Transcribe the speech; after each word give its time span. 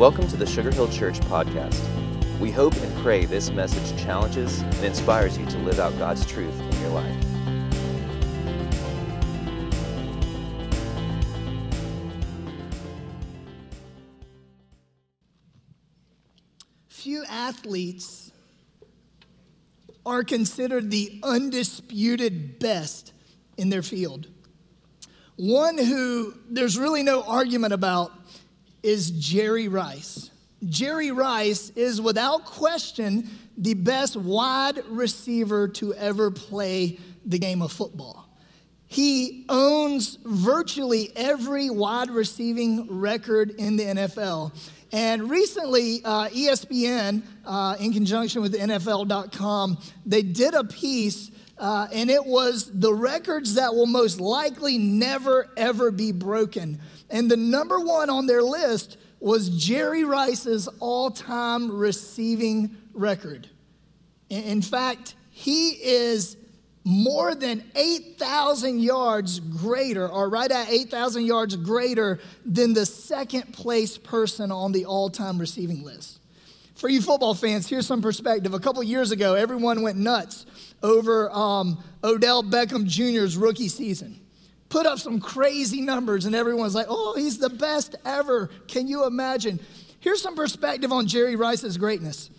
Welcome 0.00 0.26
to 0.28 0.36
the 0.38 0.46
Sugar 0.46 0.70
Hill 0.70 0.88
Church 0.88 1.20
podcast. 1.20 1.78
We 2.38 2.50
hope 2.50 2.74
and 2.74 3.02
pray 3.02 3.26
this 3.26 3.50
message 3.50 4.02
challenges 4.02 4.62
and 4.62 4.82
inspires 4.82 5.36
you 5.36 5.44
to 5.44 5.58
live 5.58 5.78
out 5.78 5.92
God's 5.98 6.24
truth 6.24 6.58
in 6.58 6.80
your 6.80 6.88
life. 6.88 7.24
Few 16.88 17.22
athletes 17.28 18.32
are 20.06 20.24
considered 20.24 20.90
the 20.90 21.20
undisputed 21.22 22.58
best 22.58 23.12
in 23.58 23.68
their 23.68 23.82
field. 23.82 24.28
One 25.36 25.76
who 25.76 26.32
there's 26.48 26.78
really 26.78 27.02
no 27.02 27.22
argument 27.22 27.74
about 27.74 28.19
is 28.82 29.10
Jerry 29.12 29.68
Rice. 29.68 30.30
Jerry 30.64 31.10
Rice 31.10 31.70
is 31.70 32.00
without 32.00 32.44
question 32.44 33.28
the 33.56 33.74
best 33.74 34.16
wide 34.16 34.82
receiver 34.88 35.68
to 35.68 35.94
ever 35.94 36.30
play 36.30 36.98
the 37.24 37.38
game 37.38 37.62
of 37.62 37.72
football. 37.72 38.28
He 38.86 39.44
owns 39.48 40.18
virtually 40.24 41.12
every 41.14 41.70
wide 41.70 42.10
receiving 42.10 42.98
record 42.98 43.50
in 43.50 43.76
the 43.76 43.84
NFL. 43.84 44.52
And 44.92 45.30
recently, 45.30 46.00
uh, 46.04 46.28
ESPN, 46.30 47.22
uh, 47.46 47.76
in 47.78 47.92
conjunction 47.92 48.42
with 48.42 48.54
NFL.com, 48.54 49.78
they 50.04 50.22
did 50.22 50.54
a 50.54 50.64
piece, 50.64 51.30
uh, 51.60 51.86
and 51.92 52.08
it 52.08 52.24
was 52.24 52.70
the 52.72 52.92
records 52.92 53.54
that 53.54 53.74
will 53.74 53.86
most 53.86 54.18
likely 54.18 54.78
never, 54.78 55.50
ever 55.58 55.90
be 55.90 56.10
broken. 56.10 56.80
And 57.10 57.30
the 57.30 57.36
number 57.36 57.78
one 57.78 58.08
on 58.08 58.26
their 58.26 58.42
list 58.42 58.96
was 59.20 59.50
Jerry 59.50 60.02
Rice's 60.02 60.68
all 60.80 61.10
time 61.10 61.70
receiving 61.70 62.76
record. 62.94 63.46
In 64.30 64.62
fact, 64.62 65.14
he 65.28 65.72
is 65.72 66.38
more 66.82 67.34
than 67.34 67.62
8,000 67.76 68.80
yards 68.80 69.38
greater, 69.40 70.08
or 70.08 70.30
right 70.30 70.50
at 70.50 70.70
8,000 70.70 71.26
yards 71.26 71.56
greater 71.56 72.20
than 72.46 72.72
the 72.72 72.86
second 72.86 73.52
place 73.52 73.98
person 73.98 74.50
on 74.50 74.72
the 74.72 74.86
all 74.86 75.10
time 75.10 75.38
receiving 75.38 75.82
list. 75.82 76.20
For 76.74 76.88
you 76.88 77.02
football 77.02 77.34
fans, 77.34 77.68
here's 77.68 77.86
some 77.86 78.00
perspective. 78.00 78.54
A 78.54 78.58
couple 78.58 78.82
years 78.82 79.10
ago, 79.10 79.34
everyone 79.34 79.82
went 79.82 79.98
nuts 79.98 80.46
over 80.82 81.30
um, 81.30 81.82
Odell 82.02 82.42
Beckham 82.42 82.86
Jr.'s 82.86 83.36
rookie 83.36 83.68
season. 83.68 84.20
Put 84.68 84.86
up 84.86 84.98
some 84.98 85.20
crazy 85.20 85.80
numbers, 85.80 86.26
and 86.26 86.34
everyone's 86.34 86.74
like, 86.74 86.86
oh, 86.88 87.14
he's 87.16 87.38
the 87.38 87.50
best 87.50 87.96
ever. 88.04 88.50
Can 88.68 88.86
you 88.86 89.04
imagine? 89.04 89.58
Here's 89.98 90.22
some 90.22 90.36
perspective 90.36 90.92
on 90.92 91.06
Jerry 91.06 91.36
Rice's 91.36 91.76
greatness. 91.76 92.30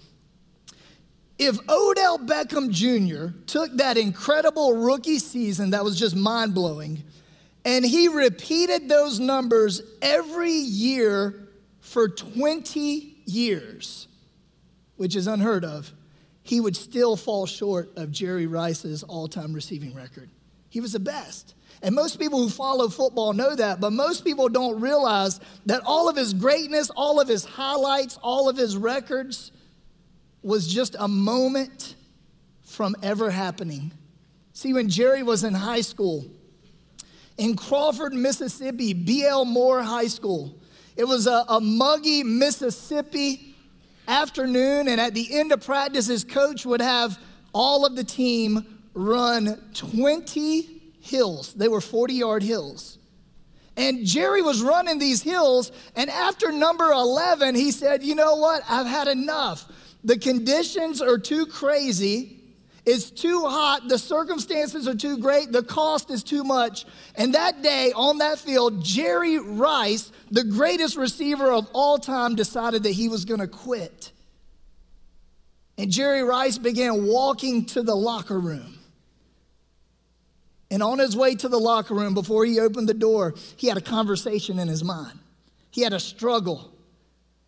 If 1.37 1.57
Odell 1.69 2.19
Beckham 2.19 2.69
Jr. 2.69 3.35
took 3.47 3.75
that 3.77 3.97
incredible 3.97 4.77
rookie 4.77 5.19
season 5.19 5.71
that 5.71 5.83
was 5.83 5.97
just 5.97 6.15
mind 6.15 6.53
blowing, 6.53 7.03
and 7.65 7.85
he 7.85 8.07
repeated 8.07 8.87
those 8.87 9.19
numbers 9.19 9.81
every 10.01 10.53
year 10.53 11.47
for 11.79 12.07
20 12.07 13.17
years, 13.25 14.07
which 14.95 15.15
is 15.15 15.27
unheard 15.27 15.65
of, 15.65 15.91
he 16.51 16.59
would 16.59 16.75
still 16.75 17.15
fall 17.15 17.45
short 17.45 17.89
of 17.95 18.11
Jerry 18.11 18.45
Rice's 18.45 19.03
all 19.03 19.29
time 19.29 19.53
receiving 19.53 19.95
record. 19.95 20.29
He 20.67 20.81
was 20.81 20.91
the 20.91 20.99
best. 20.99 21.55
And 21.81 21.95
most 21.95 22.19
people 22.19 22.39
who 22.39 22.49
follow 22.49 22.89
football 22.89 23.31
know 23.31 23.55
that, 23.55 23.79
but 23.79 23.93
most 23.93 24.25
people 24.25 24.49
don't 24.49 24.81
realize 24.81 25.39
that 25.67 25.81
all 25.85 26.09
of 26.09 26.17
his 26.17 26.33
greatness, 26.33 26.89
all 26.89 27.21
of 27.21 27.29
his 27.29 27.45
highlights, 27.45 28.19
all 28.21 28.49
of 28.49 28.57
his 28.57 28.75
records, 28.75 29.53
was 30.43 30.67
just 30.67 30.97
a 30.99 31.07
moment 31.07 31.95
from 32.63 32.97
ever 33.01 33.31
happening. 33.31 33.93
See, 34.51 34.73
when 34.73 34.89
Jerry 34.89 35.23
was 35.23 35.45
in 35.45 35.53
high 35.53 35.79
school, 35.79 36.25
in 37.37 37.55
Crawford, 37.55 38.13
Mississippi, 38.13 38.93
B.L. 38.93 39.45
Moor 39.45 39.81
High 39.81 40.07
School, 40.07 40.53
it 40.97 41.05
was 41.05 41.27
a, 41.27 41.45
a 41.47 41.61
muggy 41.61 42.23
Mississippi 42.23 43.50
afternoon, 44.07 44.87
and 44.87 44.99
at 44.99 45.13
the 45.13 45.37
end 45.37 45.51
of 45.51 45.65
practice, 45.65 46.07
his 46.07 46.23
coach 46.23 46.65
would 46.65 46.81
have 46.81 47.19
all 47.53 47.85
of 47.85 47.95
the 47.95 48.03
team 48.03 48.79
run 48.93 49.59
20 49.73 50.81
hills. 51.01 51.53
They 51.53 51.67
were 51.67 51.81
40 51.81 52.13
yard 52.13 52.43
hills. 52.43 52.97
And 53.77 54.05
Jerry 54.05 54.41
was 54.41 54.61
running 54.61 54.99
these 54.99 55.21
hills, 55.21 55.71
and 55.95 56.09
after 56.09 56.51
number 56.51 56.91
11, 56.91 57.55
he 57.55 57.71
said, 57.71 58.03
You 58.03 58.15
know 58.15 58.35
what? 58.35 58.63
I've 58.69 58.85
had 58.85 59.07
enough. 59.07 59.65
The 60.03 60.17
conditions 60.17 61.01
are 61.01 61.17
too 61.17 61.45
crazy. 61.45 62.40
It's 62.93 63.09
too 63.09 63.45
hot. 63.47 63.87
The 63.87 63.97
circumstances 63.97 64.85
are 64.85 64.95
too 64.95 65.17
great. 65.17 65.53
The 65.53 65.63
cost 65.63 66.11
is 66.11 66.23
too 66.23 66.43
much. 66.43 66.85
And 67.15 67.33
that 67.35 67.61
day 67.61 67.93
on 67.95 68.17
that 68.17 68.37
field, 68.37 68.83
Jerry 68.83 69.39
Rice, 69.39 70.11
the 70.29 70.43
greatest 70.43 70.97
receiver 70.97 71.53
of 71.53 71.69
all 71.71 71.97
time, 71.99 72.35
decided 72.35 72.83
that 72.83 72.91
he 72.91 73.07
was 73.07 73.23
going 73.23 73.39
to 73.39 73.47
quit. 73.47 74.11
And 75.77 75.89
Jerry 75.89 76.21
Rice 76.21 76.57
began 76.57 77.07
walking 77.07 77.63
to 77.67 77.81
the 77.81 77.95
locker 77.95 78.37
room. 78.37 78.77
And 80.69 80.83
on 80.83 80.99
his 80.99 81.15
way 81.15 81.35
to 81.35 81.47
the 81.47 81.59
locker 81.59 81.93
room, 81.93 82.13
before 82.13 82.43
he 82.43 82.59
opened 82.59 82.89
the 82.89 82.93
door, 82.93 83.35
he 83.55 83.67
had 83.67 83.77
a 83.77 83.81
conversation 83.81 84.59
in 84.59 84.67
his 84.67 84.83
mind. 84.83 85.17
He 85.69 85.81
had 85.81 85.93
a 85.93 85.99
struggle. 85.99 86.73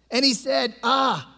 And 0.09 0.23
he 0.23 0.33
said, 0.33 0.73
Ah, 0.83 1.32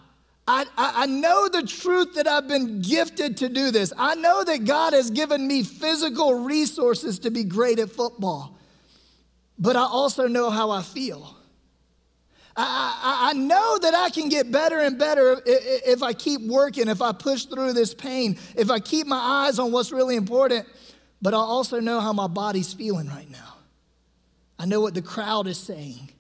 I, 0.48 0.66
I, 0.78 1.06
know 1.08 1.50
the 1.50 1.64
truth 1.64 2.14
that 2.16 2.28
I've 2.28 2.48
been 2.48 2.82
gifted 2.82 3.38
to 3.38 3.50
do 3.50 3.72
this. 3.72 3.92
I 3.98 4.14
know 4.14 4.44
that 4.44 4.64
God 4.66 4.94
has 4.94 5.10
given 5.10 5.48
me 5.48 5.64
physical 5.64 6.36
resources 6.36 7.18
to 7.20 7.32
be 7.32 7.44
great 7.44 7.80
at 7.80 7.90
football, 7.90 8.56
but 9.58 9.76
I 9.76 9.82
also 9.82 10.28
know 10.28 10.52
how 10.52 10.70
I 10.70 10.84
feel. 10.84 11.36
I, 12.56 13.00
I, 13.04 13.30
I 13.30 13.34
know 13.34 13.80
that 13.82 13.96
I 13.96 14.12
can 14.12 14.30
get 14.30 14.52
better 14.52 14.80
and 14.80 15.00
better 15.00 15.42
if 15.46 16.04
I 16.04 16.14
keep 16.14 16.42
working, 16.42 16.90
if 16.90 17.02
I 17.02 17.12
push 17.12 17.46
through 17.46 17.74
this 17.74 17.96
pain, 17.96 18.38
if 18.56 18.70
I 18.70 18.80
keep 18.80 19.08
my 19.08 19.18
eyes 19.48 19.58
on 19.58 19.72
what's 19.72 19.92
really 19.92 20.16
important, 20.16 20.68
but 21.24 21.34
I 21.34 21.38
also 21.38 21.80
know 21.80 22.00
how 22.00 22.14
my 22.14 22.28
body's 22.28 22.72
feeling 22.72 23.08
right 23.08 23.30
now. 23.32 23.56
I 24.60 24.66
know 24.66 24.80
what 24.80 24.94
the 24.94 25.02
crowd 25.02 25.48
is 25.48 25.58
saying. 25.58 26.12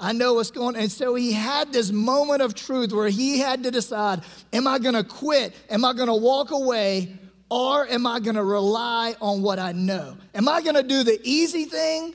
I 0.00 0.12
know 0.12 0.34
what's 0.34 0.50
going 0.50 0.76
on. 0.76 0.82
And 0.82 0.92
so 0.92 1.14
he 1.14 1.32
had 1.32 1.72
this 1.72 1.90
moment 1.90 2.40
of 2.40 2.54
truth 2.54 2.92
where 2.92 3.08
he 3.08 3.38
had 3.38 3.64
to 3.64 3.70
decide 3.70 4.22
am 4.52 4.66
I 4.66 4.78
going 4.78 4.94
to 4.94 5.04
quit? 5.04 5.54
Am 5.70 5.84
I 5.84 5.92
going 5.92 6.08
to 6.08 6.14
walk 6.14 6.50
away? 6.50 7.16
Or 7.50 7.86
am 7.86 8.06
I 8.06 8.20
going 8.20 8.36
to 8.36 8.44
rely 8.44 9.16
on 9.20 9.42
what 9.42 9.58
I 9.58 9.72
know? 9.72 10.16
Am 10.34 10.48
I 10.48 10.60
going 10.60 10.74
to 10.74 10.82
do 10.82 11.02
the 11.02 11.18
easy 11.24 11.64
thing? 11.64 12.14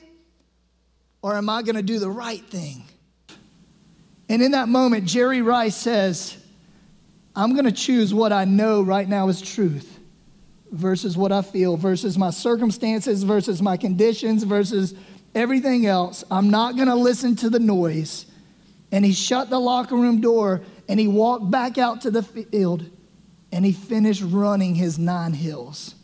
Or 1.22 1.34
am 1.34 1.48
I 1.48 1.62
going 1.62 1.76
to 1.76 1.82
do 1.82 1.98
the 1.98 2.10
right 2.10 2.44
thing? 2.44 2.84
And 4.28 4.42
in 4.42 4.52
that 4.52 4.68
moment, 4.68 5.06
Jerry 5.06 5.42
Rice 5.42 5.76
says, 5.76 6.36
I'm 7.34 7.52
going 7.52 7.64
to 7.64 7.72
choose 7.72 8.14
what 8.14 8.32
I 8.32 8.44
know 8.44 8.82
right 8.82 9.08
now 9.08 9.28
is 9.28 9.42
truth 9.42 9.98
versus 10.70 11.16
what 11.16 11.32
I 11.32 11.42
feel, 11.42 11.76
versus 11.76 12.18
my 12.18 12.30
circumstances, 12.30 13.22
versus 13.22 13.62
my 13.62 13.76
conditions, 13.76 14.42
versus 14.42 14.94
everything 15.34 15.86
else. 15.86 16.24
I'm 16.30 16.50
not 16.50 16.76
going 16.76 16.88
to 16.88 16.94
listen 16.94 17.36
to 17.36 17.50
the 17.50 17.58
noise. 17.58 18.26
And 18.92 19.04
he 19.04 19.12
shut 19.12 19.50
the 19.50 19.58
locker 19.58 19.96
room 19.96 20.20
door 20.20 20.62
and 20.88 21.00
he 21.00 21.08
walked 21.08 21.50
back 21.50 21.78
out 21.78 22.02
to 22.02 22.10
the 22.10 22.22
field 22.22 22.88
and 23.50 23.64
he 23.64 23.72
finished 23.72 24.22
running 24.24 24.74
his 24.74 24.98
nine 24.98 25.32
hills. 25.32 25.94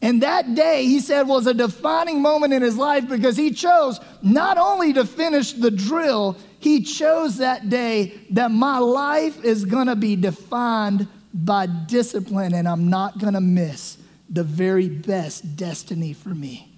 And 0.00 0.22
that 0.22 0.54
day, 0.54 0.84
he 0.84 1.00
said, 1.00 1.22
was 1.22 1.46
a 1.46 1.54
defining 1.54 2.22
moment 2.22 2.52
in 2.52 2.62
his 2.62 2.76
life 2.76 3.08
because 3.08 3.36
he 3.36 3.50
chose 3.50 3.98
not 4.22 4.56
only 4.56 4.92
to 4.92 5.04
finish 5.04 5.52
the 5.52 5.72
drill, 5.72 6.36
he 6.60 6.82
chose 6.82 7.38
that 7.38 7.68
day 7.68 8.20
that 8.30 8.52
my 8.52 8.78
life 8.78 9.44
is 9.44 9.64
going 9.64 9.88
to 9.88 9.96
be 9.96 10.14
defined 10.14 11.08
by 11.34 11.66
discipline 11.66 12.54
and 12.54 12.68
I'm 12.68 12.88
not 12.88 13.18
going 13.18 13.34
to 13.34 13.40
miss 13.40 13.98
the 14.30 14.44
very 14.44 14.88
best 14.88 15.56
destiny 15.56 16.12
for 16.12 16.30
me. 16.30 16.77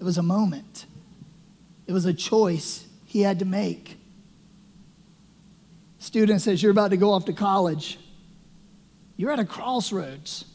It 0.00 0.04
was 0.04 0.18
a 0.18 0.22
moment, 0.22 0.86
it 1.86 1.92
was 1.92 2.06
a 2.06 2.14
choice 2.14 2.86
he 3.04 3.20
had 3.20 3.38
to 3.40 3.44
make. 3.44 3.98
Student 5.98 6.40
says, 6.40 6.62
You're 6.62 6.72
about 6.72 6.90
to 6.90 6.96
go 6.96 7.12
off 7.12 7.26
to 7.26 7.34
college. 7.34 7.98
You're 9.16 9.30
at 9.30 9.38
a 9.38 9.44
crossroads. 9.44 10.46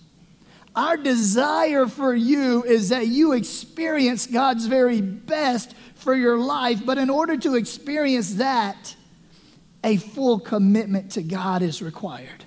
Our 0.76 0.98
desire 0.98 1.86
for 1.86 2.14
you 2.14 2.64
is 2.64 2.90
that 2.90 3.08
you 3.08 3.34
experience 3.34 4.26
God's 4.26 4.66
very 4.66 5.00
best 5.00 5.74
for 5.94 6.16
your 6.16 6.38
life, 6.38 6.82
but 6.84 6.98
in 6.98 7.10
order 7.10 7.38
to 7.38 7.56
experience 7.56 8.36
that, 8.36 8.96
a 9.84 9.98
full 9.98 10.40
commitment 10.40 11.12
to 11.12 11.22
God 11.22 11.62
is 11.62 11.82
required. 11.82 12.44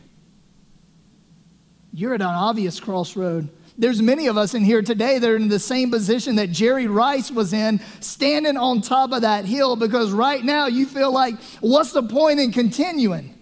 You're 1.93 2.15
at 2.15 2.21
an 2.21 2.27
obvious 2.27 2.81
crossroad 2.81 3.49
There's 3.79 4.03
many 4.03 4.27
of 4.27 4.37
us 4.37 4.55
in 4.55 4.65
here 4.65 4.83
today 4.83 5.21
that 5.21 5.31
are 5.31 5.37
in 5.37 5.47
the 5.47 5.61
same 5.61 5.93
position 5.93 6.35
that 6.37 6.51
Jerry 6.51 6.89
Rice 6.89 7.31
was 7.31 7.53
in, 7.53 7.81
standing 8.01 8.57
on 8.57 8.81
top 8.81 9.13
of 9.13 9.23
that 9.23 9.45
hill 9.45 9.77
because 9.77 10.11
right 10.11 10.43
now 10.45 10.67
you 10.67 10.85
feel 10.85 11.13
like, 11.13 11.41
what's 11.61 11.93
the 11.93 12.03
point 12.03 12.41
in 12.41 12.51
continuing? 12.51 13.39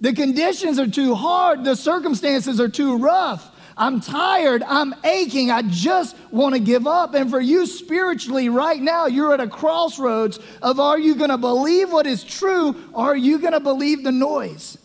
The 0.00 0.12
conditions 0.12 0.78
are 0.78 0.86
too 0.86 1.16
hard, 1.16 1.64
the 1.64 1.74
circumstances 1.74 2.60
are 2.60 2.68
too 2.68 2.98
rough. 2.98 3.50
I'm 3.76 4.00
tired, 4.00 4.62
I'm 4.62 4.94
aching, 5.04 5.50
I 5.50 5.62
just 5.62 6.16
want 6.30 6.54
to 6.54 6.60
give 6.60 6.86
up. 6.86 7.14
And 7.14 7.30
for 7.30 7.40
you 7.40 7.66
spiritually, 7.66 8.48
right 8.48 8.80
now, 8.80 9.06
you're 9.06 9.34
at 9.34 9.40
a 9.40 9.48
crossroads 9.48 10.38
of 10.62 10.78
are 10.78 10.98
you 10.98 11.16
going 11.16 11.30
to 11.30 11.38
believe 11.38 11.90
what 11.90 12.06
is 12.06 12.22
true 12.22 12.76
or 12.92 13.06
are 13.06 13.16
you 13.16 13.38
going 13.38 13.52
to 13.52 13.60
believe 13.60 14.04
the 14.04 14.12
noise? 14.12 14.78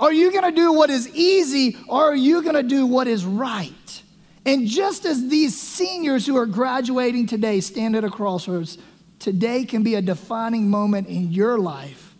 Are 0.00 0.12
you 0.14 0.32
going 0.32 0.44
to 0.44 0.50
do 0.50 0.72
what 0.72 0.88
is 0.88 1.08
easy 1.14 1.76
or 1.86 2.04
are 2.04 2.16
you 2.16 2.42
going 2.42 2.54
to 2.54 2.62
do 2.62 2.86
what 2.86 3.06
is 3.06 3.26
right? 3.26 4.02
And 4.46 4.66
just 4.66 5.04
as 5.04 5.28
these 5.28 5.60
seniors 5.60 6.24
who 6.24 6.38
are 6.38 6.46
graduating 6.46 7.26
today 7.26 7.60
stand 7.60 7.94
at 7.94 8.02
a 8.02 8.10
crossroads, 8.10 8.78
today 9.18 9.66
can 9.66 9.82
be 9.82 9.96
a 9.96 10.02
defining 10.02 10.70
moment 10.70 11.08
in 11.08 11.30
your 11.30 11.58
life. 11.58 12.14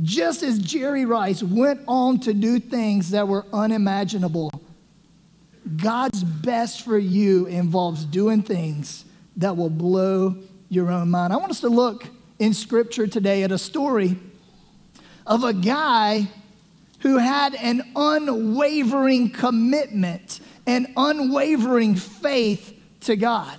Just 0.00 0.42
as 0.42 0.58
Jerry 0.58 1.04
Rice 1.04 1.42
went 1.42 1.82
on 1.86 2.18
to 2.20 2.32
do 2.32 2.58
things 2.58 3.10
that 3.10 3.28
were 3.28 3.44
unimaginable, 3.52 4.50
God's 5.76 6.24
best 6.24 6.82
for 6.82 6.98
you 6.98 7.44
involves 7.44 8.06
doing 8.06 8.42
things 8.42 9.04
that 9.36 9.54
will 9.54 9.70
blow 9.70 10.36
your 10.70 10.90
own 10.90 11.10
mind. 11.10 11.34
I 11.34 11.36
want 11.36 11.50
us 11.50 11.60
to 11.60 11.68
look 11.68 12.06
in 12.38 12.54
scripture 12.54 13.06
today 13.06 13.42
at 13.42 13.52
a 13.52 13.58
story 13.58 14.16
of 15.26 15.44
a 15.44 15.52
guy 15.52 16.28
who 17.02 17.18
had 17.18 17.54
an 17.56 17.82
unwavering 17.96 19.30
commitment, 19.30 20.40
an 20.66 20.92
unwavering 20.96 21.96
faith 21.96 22.80
to 23.00 23.16
God. 23.16 23.58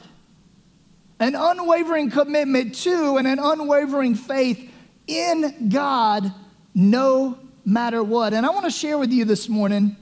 An 1.20 1.36
unwavering 1.36 2.10
commitment 2.10 2.76
to 2.76 3.18
and 3.18 3.28
an 3.28 3.40
unwavering 3.40 4.16
faith 4.16 4.72
in 5.08 5.70
God 5.70 6.34
no 6.74 7.38
matter 7.66 8.02
what. 8.02 8.34
And 8.34 8.46
I 8.46 8.50
want 8.50 8.66
to 8.66 8.72
share 8.72 8.98
with 8.98 9.12
you 9.12 9.26
this 9.26 9.50
morning, 9.50 9.98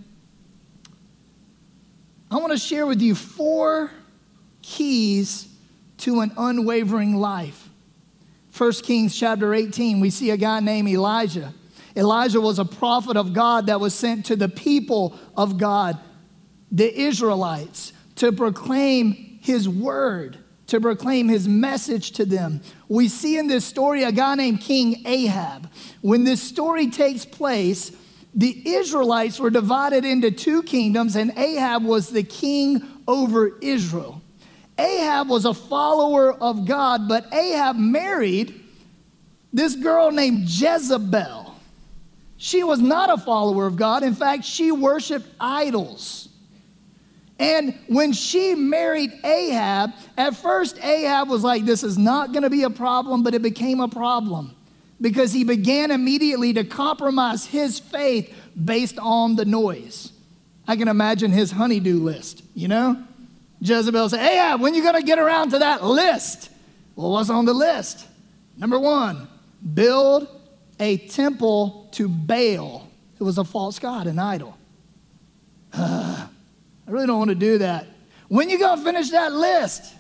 I 2.30 2.38
want 2.38 2.52
to 2.52 2.60
share 2.60 2.86
with 2.86 3.02
you 3.02 3.16
four 3.16 3.92
keys 4.62 5.48
to 5.98 6.22
an 6.22 6.32
unwavering 6.38 7.16
life. 7.16 7.70
1 8.56 8.72
Kings 8.84 9.16
chapter 9.16 9.54
18, 9.54 10.00
we 10.00 10.12
see 10.12 10.30
a 10.30 10.38
guy 10.38 10.60
named 10.60 10.90
Elijah. 10.90 11.54
Elijah 11.96 12.42
was 12.42 12.60
a 12.60 12.66
prophet 12.66 13.18
of 13.18 13.34
God 13.34 13.68
that 13.68 13.80
was 13.80 13.94
sent 13.94 14.26
to 14.28 14.36
the 14.36 14.50
people 14.50 15.18
of 15.36 15.58
God, 15.58 15.98
the 16.72 17.02
Israelites, 17.02 17.94
to 18.16 18.32
proclaim 18.32 19.40
his 19.42 19.68
word, 19.68 20.38
to 20.68 20.80
proclaim 20.80 21.28
his 21.28 21.48
message 21.48 22.12
to 22.12 22.26
them. 22.26 22.62
We 22.88 23.08
see 23.08 23.38
in 23.38 23.48
this 23.48 23.66
story 23.66 24.04
a 24.04 24.12
guy 24.12 24.36
named 24.36 24.62
King 24.62 25.06
Ahab. 25.06 25.70
When 26.02 26.24
this 26.24 26.42
story 26.42 26.88
takes 26.88 27.26
place, 27.26 27.92
the 28.34 28.62
Israelites 28.66 29.40
were 29.40 29.50
divided 29.50 30.06
into 30.06 30.32
two 30.32 30.64
kingdoms, 30.64 31.16
and 31.16 31.38
Ahab 31.38 31.84
was 31.84 32.10
the 32.10 32.24
king 32.24 32.82
over 33.08 33.58
Israel. 33.60 34.22
Ahab 34.78 35.30
was 35.30 35.46
a 35.46 35.54
follower 35.54 36.32
of 36.34 36.66
God, 36.66 37.08
but 37.08 37.32
Ahab 37.34 37.76
married 37.76 38.62
this 39.52 39.76
girl 39.76 40.12
named 40.12 40.50
Jezebel. 40.50 41.51
She 42.44 42.64
was 42.64 42.80
not 42.80 43.12
a 43.12 43.22
follower 43.22 43.68
of 43.68 43.76
God. 43.76 44.02
In 44.02 44.16
fact, 44.16 44.46
she 44.46 44.72
worshiped 44.72 45.28
idols. 45.40 46.28
And 47.38 47.78
when 47.86 48.14
she 48.14 48.56
married 48.56 49.12
Ahab, 49.24 49.92
at 50.18 50.36
first 50.36 50.84
Ahab 50.84 51.30
was 51.30 51.44
like, 51.44 51.66
This 51.66 51.84
is 51.84 52.00
not 52.00 52.32
going 52.32 52.42
to 52.42 52.50
be 52.50 52.64
a 52.64 52.72
problem, 52.72 53.22
but 53.22 53.36
it 53.36 53.44
became 53.44 53.80
a 53.80 53.88
problem 53.88 54.56
because 55.00 55.32
he 55.32 55.44
began 55.44 55.92
immediately 55.92 56.52
to 56.54 56.64
compromise 56.64 57.46
his 57.46 57.78
faith 57.78 58.34
based 58.66 58.98
on 58.98 59.36
the 59.36 59.46
noise. 59.46 60.12
I 60.68 60.78
can 60.78 60.88
imagine 60.88 61.32
his 61.32 61.52
honeydew 61.52 62.00
list, 62.00 62.42
you 62.56 62.68
know? 62.68 63.04
Jezebel 63.60 64.10
said, 64.10 64.20
Ahab, 64.20 64.62
when 64.62 64.74
you 64.74 64.82
going 64.82 65.00
to 65.00 65.06
get 65.06 65.20
around 65.20 65.52
to 65.52 65.60
that 65.60 65.84
list? 65.84 66.50
Well, 66.96 67.12
what's 67.12 67.30
on 67.30 67.46
the 67.46 67.54
list? 67.54 68.08
Number 68.58 68.80
one, 68.80 69.28
build 69.76 70.28
a 70.80 70.98
temple 70.98 71.81
to 71.94 72.08
Baal. 72.08 72.88
It 73.20 73.24
was 73.24 73.38
a 73.38 73.44
false 73.44 73.80
god, 73.80 74.08
an 74.08 74.20
idol. 74.20 74.58
Uh, 75.74 76.28
I 76.88 76.92
really 76.92 77.08
don't 77.08 77.20
want 77.20 77.30
to 77.30 77.36
do 77.36 77.60
that. 77.60 77.88
When 78.28 78.50
you 78.50 78.58
gonna 78.58 78.82
finish 78.82 79.10
that 79.12 79.34
list? 79.34 79.96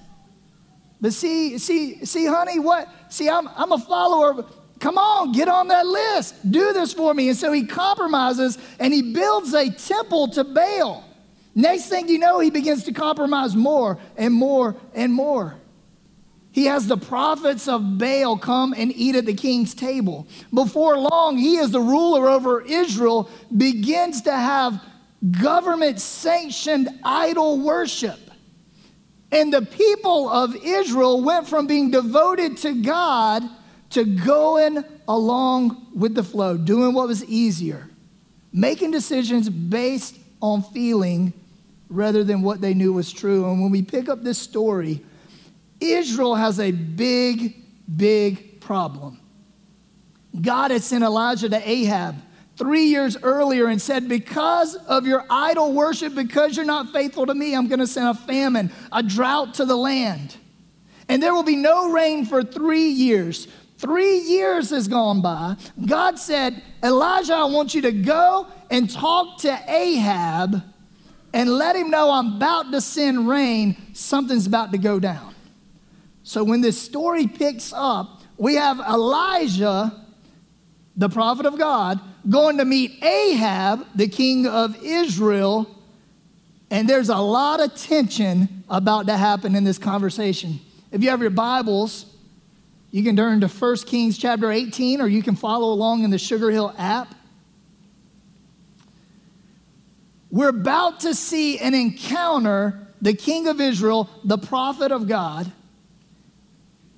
But 1.01 1.13
see, 1.13 1.57
see, 1.57 2.05
see, 2.05 2.25
honey, 2.27 2.59
what? 2.59 2.87
See, 3.09 3.27
I'm, 3.27 3.47
I'm 3.55 3.71
a 3.71 3.77
follower. 3.79 4.45
Come 4.79 4.97
on, 4.97 5.31
get 5.31 5.47
on 5.47 5.67
that 5.69 5.85
list. 5.85 6.51
Do 6.51 6.73
this 6.73 6.93
for 6.93 7.13
me. 7.13 7.29
And 7.29 7.37
so 7.37 7.51
he 7.51 7.65
compromises 7.65 8.57
and 8.79 8.93
he 8.93 9.13
builds 9.13 9.53
a 9.53 9.69
temple 9.69 10.27
to 10.29 10.43
Baal. 10.43 11.03
Next 11.53 11.87
thing 11.87 12.07
you 12.07 12.19
know, 12.19 12.39
he 12.39 12.49
begins 12.49 12.83
to 12.85 12.93
compromise 12.93 13.55
more 13.55 13.97
and 14.15 14.33
more 14.33 14.75
and 14.93 15.11
more. 15.11 15.55
He 16.51 16.65
has 16.65 16.87
the 16.87 16.97
prophets 16.97 17.67
of 17.67 17.97
Baal 17.97 18.37
come 18.37 18.73
and 18.77 18.91
eat 18.93 19.15
at 19.15 19.25
the 19.25 19.33
king's 19.33 19.73
table. 19.73 20.27
Before 20.53 20.97
long, 20.97 21.37
he, 21.37 21.57
as 21.59 21.71
the 21.71 21.79
ruler 21.79 22.29
over 22.29 22.61
Israel, 22.61 23.29
begins 23.55 24.21
to 24.23 24.33
have 24.33 24.83
government 25.41 26.01
sanctioned 26.01 26.89
idol 27.03 27.59
worship. 27.59 28.19
And 29.31 29.53
the 29.53 29.61
people 29.61 30.29
of 30.29 30.55
Israel 30.57 31.23
went 31.23 31.47
from 31.47 31.67
being 31.67 31.89
devoted 31.89 32.57
to 32.57 32.81
God 32.81 33.43
to 33.91 34.03
going 34.03 34.83
along 35.07 35.87
with 35.95 36.15
the 36.15 36.23
flow, 36.23 36.57
doing 36.57 36.93
what 36.93 37.07
was 37.07 37.23
easier, 37.25 37.89
making 38.51 38.91
decisions 38.91 39.49
based 39.49 40.17
on 40.41 40.63
feeling 40.63 41.31
rather 41.89 42.23
than 42.23 42.41
what 42.41 42.59
they 42.59 42.73
knew 42.73 42.91
was 42.91 43.11
true. 43.11 43.49
And 43.49 43.61
when 43.61 43.71
we 43.71 43.81
pick 43.81 44.09
up 44.09 44.23
this 44.23 44.37
story, 44.37 45.01
Israel 45.81 46.35
has 46.35 46.59
a 46.59 46.71
big, 46.71 47.55
big 47.93 48.61
problem. 48.61 49.19
God 50.39 50.71
had 50.71 50.83
sent 50.83 51.03
Elijah 51.03 51.49
to 51.49 51.69
Ahab 51.69 52.15
three 52.55 52.85
years 52.85 53.17
earlier 53.21 53.67
and 53.67 53.81
said, 53.81 54.07
Because 54.07 54.75
of 54.75 55.05
your 55.05 55.25
idol 55.29 55.73
worship, 55.73 56.15
because 56.15 56.55
you're 56.55 56.65
not 56.65 56.93
faithful 56.93 57.25
to 57.25 57.33
me, 57.33 57.55
I'm 57.55 57.67
going 57.67 57.79
to 57.79 57.87
send 57.87 58.07
a 58.07 58.13
famine, 58.13 58.71
a 58.91 59.03
drought 59.03 59.55
to 59.55 59.65
the 59.65 59.75
land. 59.75 60.37
And 61.09 61.21
there 61.21 61.33
will 61.33 61.43
be 61.43 61.57
no 61.57 61.91
rain 61.91 62.25
for 62.25 62.43
three 62.43 62.87
years. 62.87 63.47
Three 63.77 64.19
years 64.19 64.69
has 64.69 64.87
gone 64.87 65.21
by. 65.21 65.55
God 65.85 66.19
said, 66.19 66.61
Elijah, 66.83 67.33
I 67.33 67.45
want 67.45 67.73
you 67.73 67.81
to 67.81 67.91
go 67.91 68.47
and 68.69 68.89
talk 68.89 69.39
to 69.39 69.59
Ahab 69.67 70.63
and 71.33 71.49
let 71.49 71.75
him 71.75 71.89
know 71.89 72.11
I'm 72.11 72.35
about 72.35 72.71
to 72.71 72.79
send 72.79 73.27
rain. 73.27 73.75
Something's 73.93 74.45
about 74.45 74.71
to 74.73 74.77
go 74.77 74.99
down. 74.99 75.30
So 76.23 76.43
when 76.43 76.61
this 76.61 76.79
story 76.79 77.27
picks 77.27 77.73
up, 77.73 78.21
we 78.37 78.55
have 78.55 78.79
Elijah, 78.79 80.05
the 80.95 81.09
prophet 81.09 81.45
of 81.45 81.57
God, 81.57 81.99
going 82.29 82.57
to 82.57 82.65
meet 82.65 83.03
Ahab, 83.03 83.85
the 83.95 84.07
king 84.07 84.45
of 84.45 84.75
Israel. 84.83 85.67
And 86.69 86.87
there's 86.87 87.09
a 87.09 87.17
lot 87.17 87.59
of 87.59 87.75
tension 87.75 88.63
about 88.69 89.07
to 89.07 89.17
happen 89.17 89.55
in 89.55 89.63
this 89.63 89.77
conversation. 89.77 90.59
If 90.91 91.03
you 91.03 91.09
have 91.09 91.21
your 91.21 91.31
Bibles, 91.31 92.05
you 92.91 93.03
can 93.03 93.15
turn 93.15 93.41
to 93.41 93.47
1 93.47 93.77
Kings 93.87 94.17
chapter 94.17 94.51
18, 94.51 95.01
or 95.01 95.07
you 95.07 95.23
can 95.23 95.35
follow 95.35 95.73
along 95.73 96.03
in 96.03 96.11
the 96.11 96.19
Sugar 96.19 96.51
Hill 96.51 96.73
app. 96.77 97.13
We're 100.29 100.49
about 100.49 101.01
to 101.01 101.13
see 101.13 101.57
an 101.57 101.73
encounter 101.73 102.87
the 103.01 103.13
king 103.13 103.47
of 103.47 103.59
Israel, 103.59 104.09
the 104.23 104.37
prophet 104.37 104.91
of 104.91 105.07
God 105.07 105.51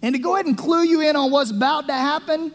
and 0.03 0.13
to 0.13 0.19
go 0.19 0.35
ahead 0.35 0.45
and 0.45 0.57
clue 0.57 0.83
you 0.83 1.01
in 1.01 1.15
on 1.15 1.31
what's 1.31 1.49
about 1.49 1.87
to 1.87 1.93
happen, 1.93 2.53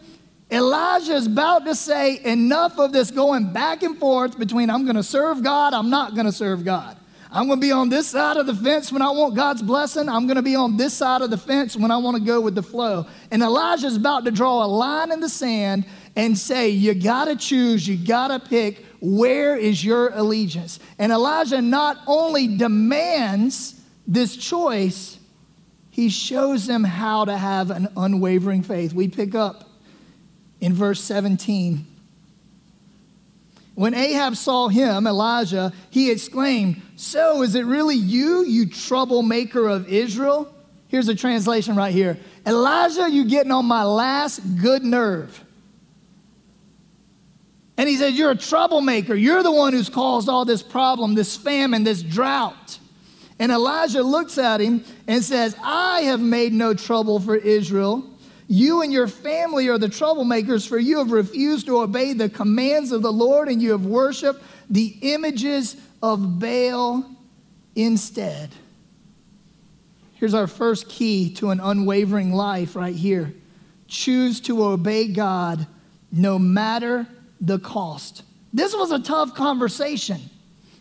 Elijah 0.51 1.15
is 1.15 1.27
about 1.27 1.65
to 1.65 1.75
say, 1.75 2.23
enough 2.25 2.79
of 2.79 2.93
this 2.93 3.11
going 3.11 3.53
back 3.53 3.83
and 3.83 3.99
forth 3.99 4.39
between 4.39 4.71
I'm 4.71 4.85
going 4.85 4.97
to 4.97 5.03
serve 5.03 5.43
God, 5.43 5.73
I'm 5.73 5.91
not 5.91 6.15
going 6.15 6.27
to 6.27 6.33
serve 6.33 6.65
God. 6.65 6.97
I'm 7.31 7.47
going 7.47 7.59
to 7.59 7.67
be 7.67 7.73
on 7.73 7.89
this 7.91 8.09
side 8.09 8.39
of 8.39 8.47
the 8.47 8.55
fence 8.55 8.91
when 8.91 9.03
I 9.03 9.11
want 9.11 9.35
God's 9.35 9.61
blessing. 9.61 10.09
I'm 10.09 10.27
going 10.27 10.37
to 10.37 10.43
be 10.43 10.57
on 10.57 10.79
this 10.79 10.95
side 10.95 11.21
of 11.21 11.31
the 11.31 11.37
fence 11.37 11.77
when 11.77 11.91
I 11.91 11.99
want 11.99 12.17
to 12.17 12.23
go 12.23 12.41
with 12.41 12.55
the 12.55 12.63
flow. 12.63 13.07
And 13.31 13.43
Elijah's 13.43 13.97
about 13.97 14.25
to 14.25 14.31
draw 14.31 14.65
a 14.65 14.67
line 14.67 15.13
in 15.13 15.21
the 15.21 15.29
sand 15.29 15.85
and 16.17 16.37
say, 16.37 16.71
You 16.71 16.95
got 16.95 17.27
to 17.27 17.37
choose, 17.37 17.87
you 17.87 17.99
got 17.99 18.29
to 18.29 18.41
pick 18.41 18.85
where 19.01 19.57
is 19.57 19.85
your 19.85 20.09
allegiance. 20.15 20.81
And 20.99 21.13
Elijah 21.13 21.61
not 21.61 21.99
only 22.07 22.57
demands 22.57 23.79
this 24.07 24.35
choice, 24.35 25.18
he 25.99 26.11
shows 26.11 26.69
them 26.69 26.85
how 26.85 27.25
to 27.25 27.37
have 27.37 27.73
an 27.73 27.89
unwavering 27.97 28.63
faith. 28.63 28.93
We 28.93 29.09
pick 29.09 29.35
up 29.35 29.69
in 30.61 30.73
verse 30.73 31.01
17. 31.01 31.85
When 33.75 33.95
Ahab 33.95 34.37
saw 34.37 34.69
him, 34.69 35.09
Elijah, 35.09 35.73
he 35.91 36.13
exclaimed, 36.13 36.81
So 36.95 37.43
is 37.43 37.57
it 37.57 37.67
really 37.67 37.97
you, 37.97 38.45
you 38.45 38.69
troublemaker 38.69 39.67
of 39.67 39.89
Israel? 39.89 40.55
Here's 40.87 41.09
a 41.09 41.17
translation 41.17 41.75
right 41.75 41.93
here 41.93 42.17
Elijah, 42.47 43.11
you 43.11 43.25
getting 43.25 43.51
on 43.51 43.67
my 43.67 43.83
last 43.83 44.39
good 44.63 44.85
nerve. 44.85 45.45
And 47.77 47.89
he 47.89 47.97
said, 47.97 48.15
You're 48.15 48.31
a 48.31 48.37
troublemaker. 48.37 49.17
You're 49.17 49.43
the 49.43 49.51
one 49.51 49.73
who's 49.73 49.89
caused 49.89 50.29
all 50.29 50.45
this 50.45 50.63
problem, 50.63 51.17
this 51.17 51.37
famine, 51.37 51.83
this 51.83 52.05
drought. 52.05 52.79
And 53.39 53.53
Elijah 53.53 54.03
looks 54.03 54.37
at 54.39 54.61
him 54.61 54.85
and 55.07 55.23
says, 55.23 55.55
I 55.63 56.03
have 56.03 56.21
made 56.21 56.53
no 56.53 56.75
trouble 56.75 57.21
for 57.21 57.37
Israel. 57.37 58.05
You 58.49 58.83
and 58.83 58.93
your 58.93 59.07
family 59.07 59.69
are 59.69 59.79
the 59.79 59.89
troublemakers, 59.89 60.67
for 60.67 60.79
you 60.79 60.99
have 60.99 61.13
refused 61.13 61.67
to 61.67 61.81
obey 61.81 62.15
the 62.15 62.29
commands 62.29 62.93
of 62.93 63.03
the 63.03 63.13
Lord 63.13 63.49
and 63.49 63.63
you 63.63 63.73
have 63.73 63.85
worshiped 63.85 64.43
the 64.71 64.97
images 65.03 65.77
of 66.03 66.41
Baal 66.41 67.05
instead. 67.77 68.51
Here's 70.15 70.35
our 70.35 70.47
first 70.49 70.89
key 70.89 71.33
to 71.35 71.51
an 71.51 71.61
unwavering 71.61 72.33
life 72.33 72.75
right 72.75 72.95
here 72.95 73.35
choose 73.87 74.41
to 74.41 74.65
obey 74.65 75.09
God 75.09 75.67
no 76.13 76.39
matter 76.39 77.07
the 77.41 77.59
cost. 77.59 78.23
This 78.53 78.75
was 78.75 78.91
a 78.91 78.99
tough 78.99 79.35
conversation. 79.35 80.21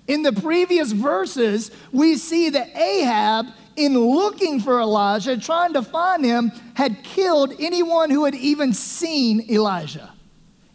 In 0.07 0.23
the 0.23 0.31
previous 0.31 0.93
verses, 0.93 1.69
we 1.91 2.15
see 2.15 2.49
that 2.49 2.75
Ahab, 2.75 3.47
in 3.75 3.97
looking 3.97 4.61
for 4.61 4.79
Elijah, 4.79 5.37
trying 5.37 5.73
to 5.73 5.83
find 5.83 6.23
him, 6.23 6.51
had 6.73 7.03
killed 7.03 7.53
anyone 7.59 8.09
who 8.09 8.23
had 8.23 8.35
even 8.35 8.73
seen 8.73 9.45
Elijah. 9.49 10.11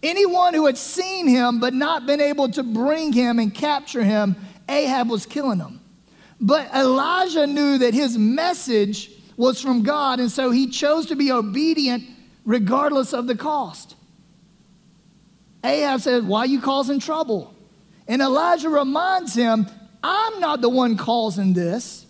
Anyone 0.03 0.53
who 0.53 0.67
had 0.67 0.77
seen 0.77 1.27
him 1.27 1.61
but 1.61 1.73
not 1.73 2.07
been 2.07 2.21
able 2.21 2.51
to 2.51 2.62
bring 2.62 3.12
him 3.12 3.39
and 3.39 3.55
capture 3.55 4.05
him, 4.05 4.37
Ahab 4.69 5.09
was 5.09 5.25
killing 5.25 5.59
them. 5.59 5.81
But 6.41 6.75
Elijah 6.75 7.47
knew 7.47 7.79
that 7.79 7.95
his 7.95 8.19
message 8.19 9.11
was 9.37 9.61
from 9.62 9.83
God, 9.83 10.21
and 10.21 10.31
so 10.31 10.51
he 10.51 10.69
chose 10.69 11.07
to 11.07 11.17
be 11.17 11.33
obedient 11.33 12.05
regardless 12.45 13.15
of 13.15 13.27
the 13.27 13.37
cost. 13.37 13.95
Ahab 15.65 16.01
said, 16.01 16.27
Why 16.27 16.41
are 16.41 16.47
you 16.47 16.61
causing 16.61 16.99
trouble? 16.99 17.55
And 18.12 18.21
Elijah 18.21 18.69
reminds 18.69 19.35
him, 19.35 19.66
I'm 20.02 20.38
not 20.38 20.61
the 20.61 20.69
one 20.69 20.99
causing 20.99 21.54
this. 21.54 22.04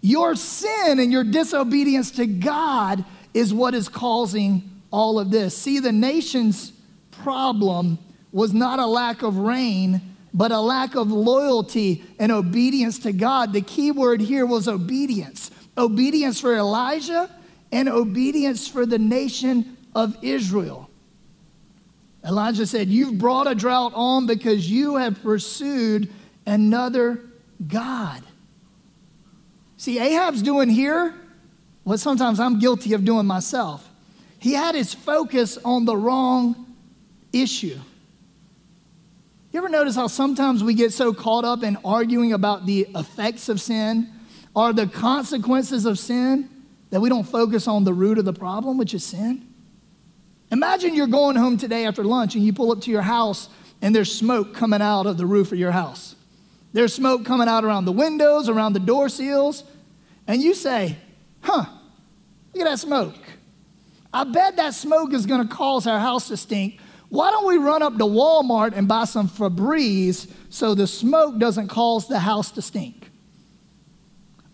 Your 0.00 0.34
sin 0.34 0.98
and 0.98 1.12
your 1.12 1.24
disobedience 1.24 2.10
to 2.12 2.24
God 2.24 3.04
is 3.34 3.52
what 3.52 3.74
is 3.74 3.86
causing 3.90 4.80
all 4.90 5.20
of 5.20 5.30
this. 5.30 5.54
See, 5.54 5.78
the 5.78 5.92
nation's 5.92 6.72
problem 7.10 7.98
was 8.32 8.54
not 8.54 8.78
a 8.78 8.86
lack 8.86 9.20
of 9.20 9.36
rain, 9.36 10.00
but 10.32 10.52
a 10.52 10.58
lack 10.58 10.94
of 10.94 11.12
loyalty 11.12 12.02
and 12.18 12.32
obedience 12.32 13.00
to 13.00 13.12
God. 13.12 13.52
The 13.52 13.60
key 13.60 13.90
word 13.90 14.22
here 14.22 14.46
was 14.46 14.68
obedience 14.68 15.50
obedience 15.76 16.40
for 16.40 16.56
Elijah 16.56 17.28
and 17.70 17.90
obedience 17.90 18.68
for 18.68 18.86
the 18.86 18.98
nation 18.98 19.76
of 19.94 20.16
Israel. 20.22 20.88
Elijah 22.24 22.66
said, 22.66 22.88
You've 22.88 23.18
brought 23.18 23.46
a 23.46 23.54
drought 23.54 23.92
on 23.94 24.26
because 24.26 24.70
you 24.70 24.96
have 24.96 25.22
pursued 25.22 26.12
another 26.46 27.20
God. 27.66 28.22
See, 29.76 29.98
Ahab's 29.98 30.42
doing 30.42 30.68
here 30.68 31.14
what 31.84 31.98
sometimes 31.98 32.38
I'm 32.38 32.58
guilty 32.58 32.92
of 32.92 33.04
doing 33.04 33.26
myself. 33.26 33.88
He 34.38 34.52
had 34.52 34.74
his 34.74 34.94
focus 34.94 35.58
on 35.64 35.84
the 35.84 35.96
wrong 35.96 36.74
issue. 37.32 37.78
You 39.52 39.58
ever 39.58 39.68
notice 39.68 39.96
how 39.96 40.06
sometimes 40.06 40.64
we 40.64 40.74
get 40.74 40.92
so 40.92 41.12
caught 41.12 41.44
up 41.44 41.62
in 41.62 41.76
arguing 41.84 42.32
about 42.32 42.64
the 42.64 42.88
effects 42.94 43.48
of 43.48 43.60
sin 43.60 44.10
or 44.54 44.72
the 44.72 44.86
consequences 44.86 45.84
of 45.84 45.98
sin 45.98 46.48
that 46.90 47.00
we 47.00 47.08
don't 47.08 47.24
focus 47.24 47.68
on 47.68 47.84
the 47.84 47.92
root 47.92 48.18
of 48.18 48.24
the 48.24 48.32
problem, 48.32 48.78
which 48.78 48.94
is 48.94 49.04
sin? 49.04 49.51
Imagine 50.52 50.94
you're 50.94 51.06
going 51.06 51.34
home 51.34 51.56
today 51.56 51.86
after 51.86 52.04
lunch 52.04 52.34
and 52.34 52.44
you 52.44 52.52
pull 52.52 52.72
up 52.72 52.82
to 52.82 52.90
your 52.90 53.00
house 53.00 53.48
and 53.80 53.94
there's 53.94 54.14
smoke 54.14 54.54
coming 54.54 54.82
out 54.82 55.06
of 55.06 55.16
the 55.16 55.24
roof 55.24 55.50
of 55.50 55.58
your 55.58 55.72
house. 55.72 56.14
There's 56.74 56.94
smoke 56.94 57.24
coming 57.24 57.48
out 57.48 57.64
around 57.64 57.86
the 57.86 57.92
windows, 57.92 58.50
around 58.50 58.74
the 58.74 58.80
door 58.80 59.08
seals, 59.08 59.64
and 60.26 60.42
you 60.42 60.52
say, 60.52 60.98
huh, 61.40 61.64
look 62.52 62.66
at 62.66 62.70
that 62.70 62.78
smoke. 62.78 63.16
I 64.12 64.24
bet 64.24 64.56
that 64.56 64.74
smoke 64.74 65.14
is 65.14 65.24
going 65.24 65.48
to 65.48 65.52
cause 65.52 65.86
our 65.86 65.98
house 65.98 66.28
to 66.28 66.36
stink. 66.36 66.78
Why 67.08 67.30
don't 67.30 67.46
we 67.46 67.56
run 67.56 67.82
up 67.82 67.94
to 67.94 68.04
Walmart 68.04 68.74
and 68.76 68.86
buy 68.86 69.04
some 69.04 69.30
Febreze 69.30 70.30
so 70.50 70.74
the 70.74 70.86
smoke 70.86 71.38
doesn't 71.38 71.68
cause 71.68 72.08
the 72.08 72.18
house 72.18 72.50
to 72.52 72.62
stink? 72.62 73.10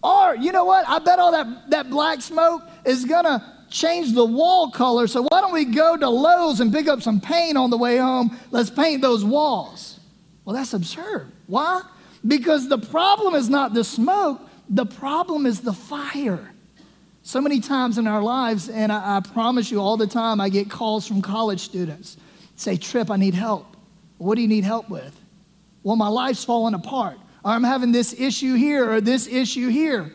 Or, 0.01 0.37
you 0.37 0.53
know 0.53 0.65
what? 0.65 0.89
I 0.89 1.01
bet 1.01 1.19
all 1.19 1.33
that, 1.33 1.71
that 1.71 1.91
black 1.91 2.23
smoke 2.23 2.63
is 2.85 3.05
going 3.05 3.25
to 3.25 3.58
change 3.71 4.15
the 4.15 4.25
wall 4.25 4.71
color, 4.71 5.07
so 5.07 5.23
why 5.23 5.41
don't 5.41 5.53
we 5.53 5.65
go 5.65 5.97
to 5.97 6.09
Lowe's 6.09 6.61
and 6.61 6.73
pick 6.73 6.89
up 6.89 7.03
some 7.03 7.21
paint 7.21 7.57
on 7.57 7.71
the 7.71 7.79
way 7.79 7.99
home? 7.99 8.37
Let's 8.51 8.71
paint 8.71 9.03
those 9.03 9.25
walls. 9.25 10.01
Well, 10.45 10.57
that's 10.57 10.75
absurd. 10.75 11.31
Why? 11.47 11.83
Because 12.27 12.69
the 12.69 12.79
problem 12.79 13.35
is 13.35 13.49
not 13.49 13.75
the 13.75 13.85
smoke, 13.85 14.41
the 14.69 14.87
problem 14.87 15.47
is 15.47 15.61
the 15.61 15.73
fire. 15.73 16.53
So 17.23 17.41
many 17.41 17.61
times 17.61 17.99
in 17.99 18.07
our 18.07 18.23
lives, 18.23 18.69
and 18.69 18.91
I, 18.91 19.19
I 19.19 19.21
promise 19.21 19.71
you 19.71 19.81
all 19.81 19.97
the 19.97 20.07
time, 20.07 20.41
I 20.41 20.49
get 20.49 20.71
calls 20.71 21.07
from 21.07 21.21
college 21.21 21.61
students 21.61 22.17
say, 22.61 22.77
Tripp, 22.77 23.11
I 23.11 23.17
need 23.17 23.35
help. 23.35 23.77
What 24.19 24.35
do 24.35 24.43
you 24.43 24.49
need 24.49 24.65
help 24.65 24.89
with? 24.91 25.19
Well, 25.83 25.97
my 25.97 26.09
life's 26.09 26.45
falling 26.45 26.75
apart. 26.75 27.19
Or 27.45 27.53
I'm 27.53 27.65
having 27.65 27.93
this 27.93 28.19
issue 28.19 28.55
here 28.55 28.91
or 28.91 29.01
this 29.01 29.27
issue 29.27 29.69
here. 29.69 30.13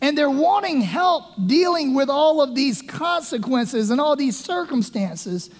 And 0.00 0.16
they're 0.16 0.30
wanting 0.30 0.80
help 0.80 1.24
dealing 1.46 1.94
with 1.94 2.08
all 2.08 2.40
of 2.40 2.54
these 2.54 2.80
consequences 2.80 3.90
and 3.90 4.00
all 4.00 4.16
these 4.16 4.38
circumstances, 4.38 5.50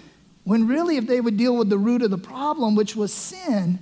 when 0.44 0.66
really, 0.66 0.96
if 0.96 1.06
they 1.06 1.20
would 1.20 1.36
deal 1.36 1.56
with 1.56 1.68
the 1.68 1.78
root 1.78 2.02
of 2.02 2.10
the 2.10 2.18
problem, 2.18 2.74
which 2.74 2.96
was 2.96 3.12
sin, 3.12 3.78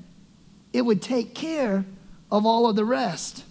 it 0.73 0.83
would 0.83 1.01
take 1.01 1.35
care 1.35 1.85
of 2.31 2.45
all 2.45 2.69
of 2.69 2.77
the 2.77 2.85
rest. 2.85 3.45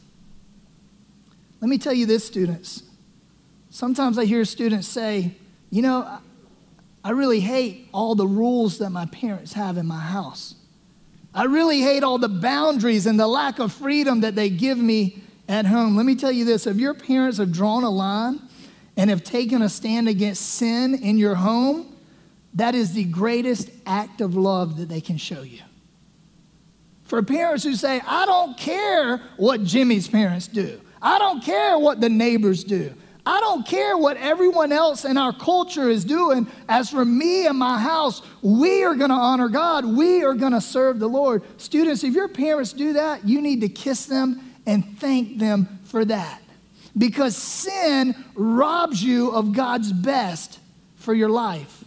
Let 1.62 1.70
me 1.70 1.78
tell 1.78 1.94
you 1.94 2.06
this, 2.06 2.26
students. 2.26 2.84
Sometimes 3.70 4.18
I 4.18 4.26
hear 4.26 4.44
students 4.46 4.88
say, 4.88 5.36
you 5.70 5.82
know, 5.82 6.20
I 7.04 7.12
really 7.12 7.40
hate 7.40 7.88
all 7.94 8.16
the 8.16 8.28
rules 8.28 8.80
that 8.80 8.90
my 8.90 9.06
parents 9.06 9.54
have 9.54 9.78
in 9.78 9.88
my 9.88 10.00
house. 10.00 10.56
I 11.34 11.46
really 11.46 11.82
hate 11.82 12.04
all 12.04 12.18
the 12.18 12.30
boundaries 12.30 13.06
and 13.06 13.20
the 13.20 13.28
lack 13.28 13.60
of 13.60 13.72
freedom 13.72 14.22
that 14.22 14.36
they 14.36 14.50
give 14.50 14.78
me 14.78 15.22
at 15.48 15.66
home. 15.66 15.96
Let 15.96 16.06
me 16.06 16.16
tell 16.16 16.32
you 16.32 16.46
this 16.46 16.68
if 16.68 16.77
your 16.77 16.94
parents 16.94 17.38
have 17.38 17.51
drawn 17.51 17.84
a 17.84 17.89
line 17.89 18.42
and 18.96 19.10
have 19.10 19.24
taken 19.24 19.62
a 19.62 19.70
stand 19.70 20.08
against 20.10 20.42
sin 20.42 20.96
in 20.96 21.18
your 21.18 21.36
home, 21.36 21.96
that 22.54 22.75
is 22.75 22.94
the 22.94 23.06
greatest 23.06 23.70
act 23.86 24.22
of 24.22 24.36
love 24.36 24.77
that 24.77 24.89
they 24.89 25.01
can 25.01 25.18
show 25.18 25.42
you. 25.42 25.62
For 27.04 27.22
parents 27.24 27.63
who 27.63 27.75
say, 27.75 28.01
I 28.06 28.25
don't 28.25 28.58
care 28.58 29.22
what 29.38 29.63
Jimmy's 29.63 30.08
parents 30.08 30.48
do, 30.48 30.82
I 31.01 31.20
don't 31.20 31.44
care 31.44 31.77
what 31.77 32.01
the 32.01 32.10
neighbors 32.10 32.63
do. 32.63 32.94
I 33.25 33.42
don't 33.42 33.68
care 33.68 33.98
what 33.98 34.16
everyone 34.16 34.72
else 34.72 35.04
in 35.04 35.18
our 35.18 35.34
culture 35.34 35.89
is 35.89 36.06
doing. 36.06 36.48
As 36.70 36.89
for 36.89 37.04
me 37.04 37.46
and 37.46 37.58
my 37.58 37.77
house, 37.77 38.22
we 38.42 38.86
are 38.86 38.96
going 38.96 39.10
to 39.10 39.16
honor 39.18 39.50
God. 39.50 39.84
We 39.84 40.24
are 40.24 40.34
going 40.34 40.54
to 40.54 40.62
serve 40.62 41.00
the 41.00 41.10
Lord. 41.10 41.44
Students, 41.58 42.06
if 42.06 42.13
your 42.13 42.30
parents 42.30 42.72
do 42.72 42.94
that, 42.94 43.27
you 43.27 43.42
need 43.42 43.60
to 43.62 43.68
kiss 43.68 44.06
them 44.06 44.47
and 44.67 45.00
thank 45.00 45.39
them 45.39 45.79
for 45.86 46.05
that. 46.05 46.41
Because 46.95 47.36
sin 47.36 48.13
robs 48.36 49.01
you 49.01 49.31
of 49.31 49.53
God's 49.53 49.91
best 49.91 50.59
for 50.97 51.13
your 51.13 51.29
life. 51.29 51.86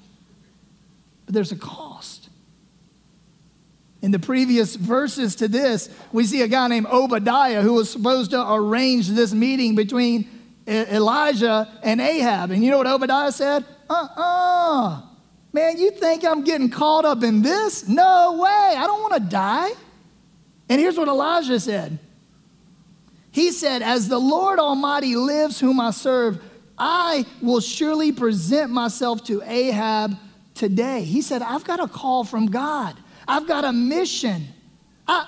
But 1.27 1.35
there's 1.35 1.53
a 1.53 1.57
cost. 1.57 2.29
In 4.03 4.13
the 4.13 4.19
previous 4.19 4.77
verses 4.77 5.37
to 5.37 5.49
this, 5.49 5.91
we 6.11 6.25
see 6.25 6.41
a 6.41 6.49
guy 6.49 6.67
named 6.69 6.87
Obadiah 6.87 7.61
who 7.61 7.75
was 7.75 7.91
supposed 7.91 8.31
to 8.31 8.53
arrange 8.53 9.09
this 9.09 9.35
meeting 9.35 9.75
between 9.75 10.29
Elijah 10.67 11.69
and 11.83 12.01
Ahab. 12.01 12.51
And 12.51 12.65
you 12.65 12.71
know 12.71 12.79
what 12.79 12.87
Obadiah 12.87 13.31
said? 13.31 13.65
Uh 13.91 14.09
uh-uh. 14.17 14.89
uh 14.89 15.03
Man, 15.53 15.79
you 15.79 15.91
think 15.91 16.25
I'm 16.25 16.45
getting 16.45 16.71
caught 16.71 17.05
up 17.05 17.25
in 17.25 17.43
this? 17.43 17.89
No 17.89 18.39
way. 18.41 18.75
I 18.79 18.87
don't 18.87 19.03
want 19.03 19.15
to 19.15 19.29
die. 19.29 19.71
And 20.69 20.81
here's 20.81 20.97
what 20.97 21.09
Elijah 21.09 21.59
said 21.59 21.99
he 23.33 23.53
said, 23.53 23.83
As 23.83 24.09
the 24.09 24.19
Lord 24.19 24.59
Almighty 24.59 25.17
lives, 25.17 25.61
whom 25.61 25.81
I 25.81 25.91
serve, 25.91 26.43
I 26.79 27.27
will 27.43 27.61
surely 27.61 28.13
present 28.13 28.71
myself 28.71 29.25
to 29.25 29.43
Ahab 29.43 30.17
today. 30.55 31.03
He 31.03 31.23
said, 31.23 31.43
I've 31.43 31.65
got 31.65 31.81
a 31.81 31.89
call 31.89 32.25
from 32.25 32.47
God, 32.47 32.97
I've 33.29 33.47
got 33.47 33.65
a 33.65 33.73
mission. 33.73 34.47
I, 35.07 35.27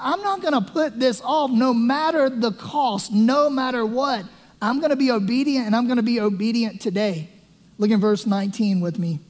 I'm 0.00 0.22
not 0.22 0.40
going 0.40 0.54
to 0.54 0.60
put 0.60 1.00
this 1.00 1.20
off 1.24 1.50
no 1.50 1.74
matter 1.74 2.30
the 2.30 2.52
cost, 2.52 3.12
no 3.12 3.50
matter 3.50 3.84
what. 3.84 4.24
I'm 4.62 4.78
going 4.78 4.90
to 4.90 4.96
be 4.96 5.10
obedient 5.10 5.66
and 5.66 5.74
I'm 5.74 5.86
going 5.86 5.96
to 5.96 6.02
be 6.02 6.20
obedient 6.20 6.80
today. 6.80 7.28
Look 7.78 7.90
in 7.90 8.00
verse 8.00 8.26
19 8.26 8.80
with 8.80 8.98
me. 8.98 9.20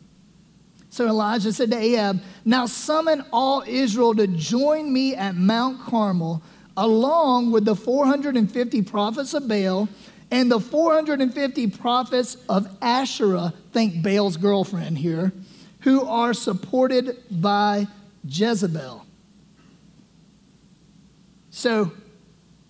So 0.90 1.06
Elijah 1.06 1.52
said 1.52 1.70
to 1.70 1.78
Ahab, 1.78 2.22
Now 2.44 2.66
summon 2.66 3.24
all 3.32 3.62
Israel 3.66 4.14
to 4.14 4.26
join 4.26 4.92
me 4.92 5.14
at 5.14 5.34
Mount 5.36 5.80
Carmel, 5.80 6.42
along 6.78 7.50
with 7.50 7.64
the 7.64 7.74
450 7.74 8.82
prophets 8.82 9.34
of 9.34 9.48
Baal 9.48 9.88
and 10.30 10.50
the 10.50 10.60
450 10.60 11.66
prophets 11.70 12.36
of 12.48 12.68
Asherah, 12.80 13.52
think 13.72 14.02
Baal's 14.02 14.36
girlfriend 14.36 14.96
here, 14.96 15.32
who 15.80 16.06
are 16.06 16.32
supported 16.32 17.16
by 17.30 17.88
Jezebel. 18.24 19.04
So 21.50 21.90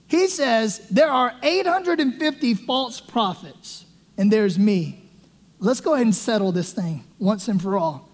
he 0.07 0.27
says 0.29 0.89
there 0.89 1.11
are 1.11 1.35
850 1.43 2.55
false 2.55 3.03
prophets, 3.03 3.85
and 4.17 4.33
there's 4.33 4.59
me. 4.59 5.03
Let's 5.59 5.81
go 5.81 5.93
ahead 5.93 6.07
and 6.07 6.15
settle 6.15 6.53
this 6.53 6.73
thing 6.73 7.05
once 7.19 7.47
and 7.49 7.61
for 7.61 7.77
all. 7.77 8.09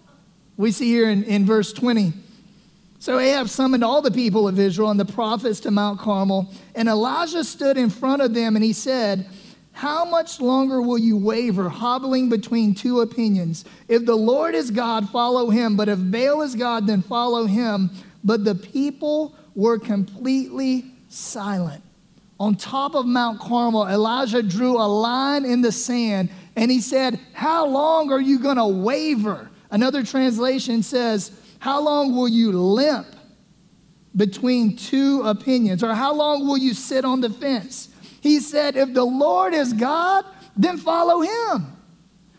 We 0.57 0.71
see 0.71 0.87
here 0.87 1.09
in, 1.09 1.23
in 1.23 1.45
verse 1.45 1.71
20. 1.71 2.24
So 2.99 3.19
Ahab 3.19 3.49
summoned 3.49 3.83
all 3.83 4.01
the 4.01 4.11
people 4.11 4.47
of 4.47 4.59
Israel 4.59 4.89
and 4.89 4.99
the 4.99 5.05
prophets 5.05 5.59
to 5.61 5.71
Mount 5.71 5.99
Carmel, 5.99 6.51
and 6.73 6.87
Elijah 6.87 7.43
stood 7.43 7.77
in 7.77 7.89
front 7.89 8.21
of 8.21 8.33
them 8.33 8.55
and 8.55 8.63
he 8.63 8.73
said, 8.73 9.27
How 9.73 10.05
much 10.05 10.39
longer 10.41 10.81
will 10.81 10.97
you 10.97 11.17
waver, 11.17 11.69
hobbling 11.69 12.29
between 12.29 12.73
two 12.73 13.01
opinions? 13.01 13.65
If 13.87 14.05
the 14.05 14.15
Lord 14.15 14.55
is 14.55 14.71
God, 14.71 15.09
follow 15.09 15.49
him, 15.49 15.75
but 15.75 15.89
if 15.89 15.99
Baal 15.99 16.41
is 16.41 16.55
God, 16.55 16.87
then 16.87 17.01
follow 17.01 17.45
him. 17.45 17.91
But 18.23 18.43
the 18.43 18.55
people 18.55 19.35
were 19.53 19.77
completely 19.77 20.85
silent. 21.09 21.83
On 22.39 22.55
top 22.55 22.95
of 22.95 23.05
Mount 23.05 23.39
Carmel, 23.39 23.87
Elijah 23.87 24.43
drew 24.43 24.77
a 24.77 24.87
line 24.87 25.45
in 25.45 25.61
the 25.61 25.71
sand 25.71 26.29
and 26.55 26.69
he 26.69 26.81
said, 26.81 27.19
How 27.33 27.65
long 27.65 28.11
are 28.11 28.19
you 28.19 28.39
going 28.39 28.57
to 28.57 28.67
waver? 28.67 29.49
Another 29.71 30.03
translation 30.03 30.83
says, 30.83 31.31
How 31.65 31.81
long 31.81 32.15
will 32.15 32.27
you 32.27 32.51
limp 32.51 33.07
between 34.15 34.77
two 34.77 35.23
opinions? 35.23 35.83
Or 35.83 35.95
how 35.95 36.13
long 36.13 36.45
will 36.45 36.59
you 36.59 36.75
sit 36.75 37.03
on 37.03 37.21
the 37.21 37.29
fence? 37.31 37.89
He 38.21 38.39
said, 38.39 38.75
If 38.75 38.93
the 38.93 39.03
Lord 39.03 39.55
is 39.55 39.73
God, 39.73 40.25
then 40.55 40.77
follow 40.77 41.21
him. 41.21 41.75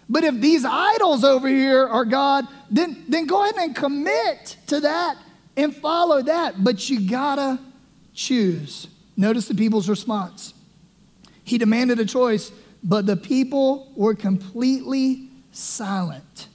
But 0.09 0.23
if 0.23 0.41
these 0.41 0.65
idols 0.65 1.25
over 1.25 1.49
here 1.49 1.89
are 1.89 2.05
God, 2.05 2.47
then, 2.71 3.05
then 3.09 3.27
go 3.27 3.43
ahead 3.43 3.57
and 3.57 3.75
commit 3.75 4.59
to 4.69 4.79
that 4.79 5.17
and 5.57 5.75
follow 5.75 6.23
that. 6.23 6.63
But 6.63 6.89
you 6.89 7.11
gotta 7.11 7.59
choose. 8.15 8.87
Notice 9.17 9.49
the 9.49 9.57
people's 9.57 9.89
response. 9.89 10.55
He 11.43 11.59
demanded 11.59 11.99
a 11.99 12.07
choice 12.07 12.53
but 12.85 13.07
the 13.07 13.17
people 13.17 13.91
were 13.97 14.15
completely 14.15 15.31
silent. 15.51 16.47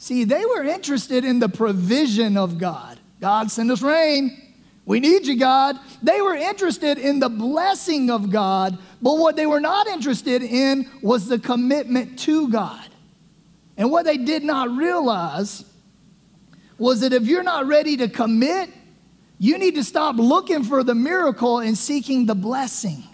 See, 0.00 0.24
they 0.24 0.46
were 0.46 0.64
interested 0.64 1.26
in 1.26 1.40
the 1.40 1.48
provision 1.50 2.38
of 2.38 2.56
God. 2.56 2.98
God, 3.20 3.50
send 3.50 3.70
us 3.70 3.82
rain. 3.82 4.54
We 4.86 4.98
need 4.98 5.26
you, 5.26 5.38
God. 5.38 5.76
They 6.02 6.22
were 6.22 6.34
interested 6.34 6.96
in 6.96 7.20
the 7.20 7.28
blessing 7.28 8.08
of 8.08 8.30
God, 8.30 8.78
but 9.02 9.18
what 9.18 9.36
they 9.36 9.44
were 9.44 9.60
not 9.60 9.88
interested 9.88 10.42
in 10.42 10.88
was 11.02 11.28
the 11.28 11.38
commitment 11.38 12.18
to 12.20 12.48
God. 12.48 12.88
And 13.76 13.90
what 13.90 14.06
they 14.06 14.16
did 14.16 14.42
not 14.42 14.70
realize 14.70 15.66
was 16.78 17.00
that 17.00 17.12
if 17.12 17.24
you're 17.24 17.42
not 17.42 17.66
ready 17.66 17.98
to 17.98 18.08
commit, 18.08 18.70
you 19.36 19.58
need 19.58 19.74
to 19.74 19.84
stop 19.84 20.16
looking 20.16 20.64
for 20.64 20.82
the 20.82 20.94
miracle 20.94 21.58
and 21.58 21.76
seeking 21.76 22.24
the 22.24 22.34
blessing. 22.34 23.04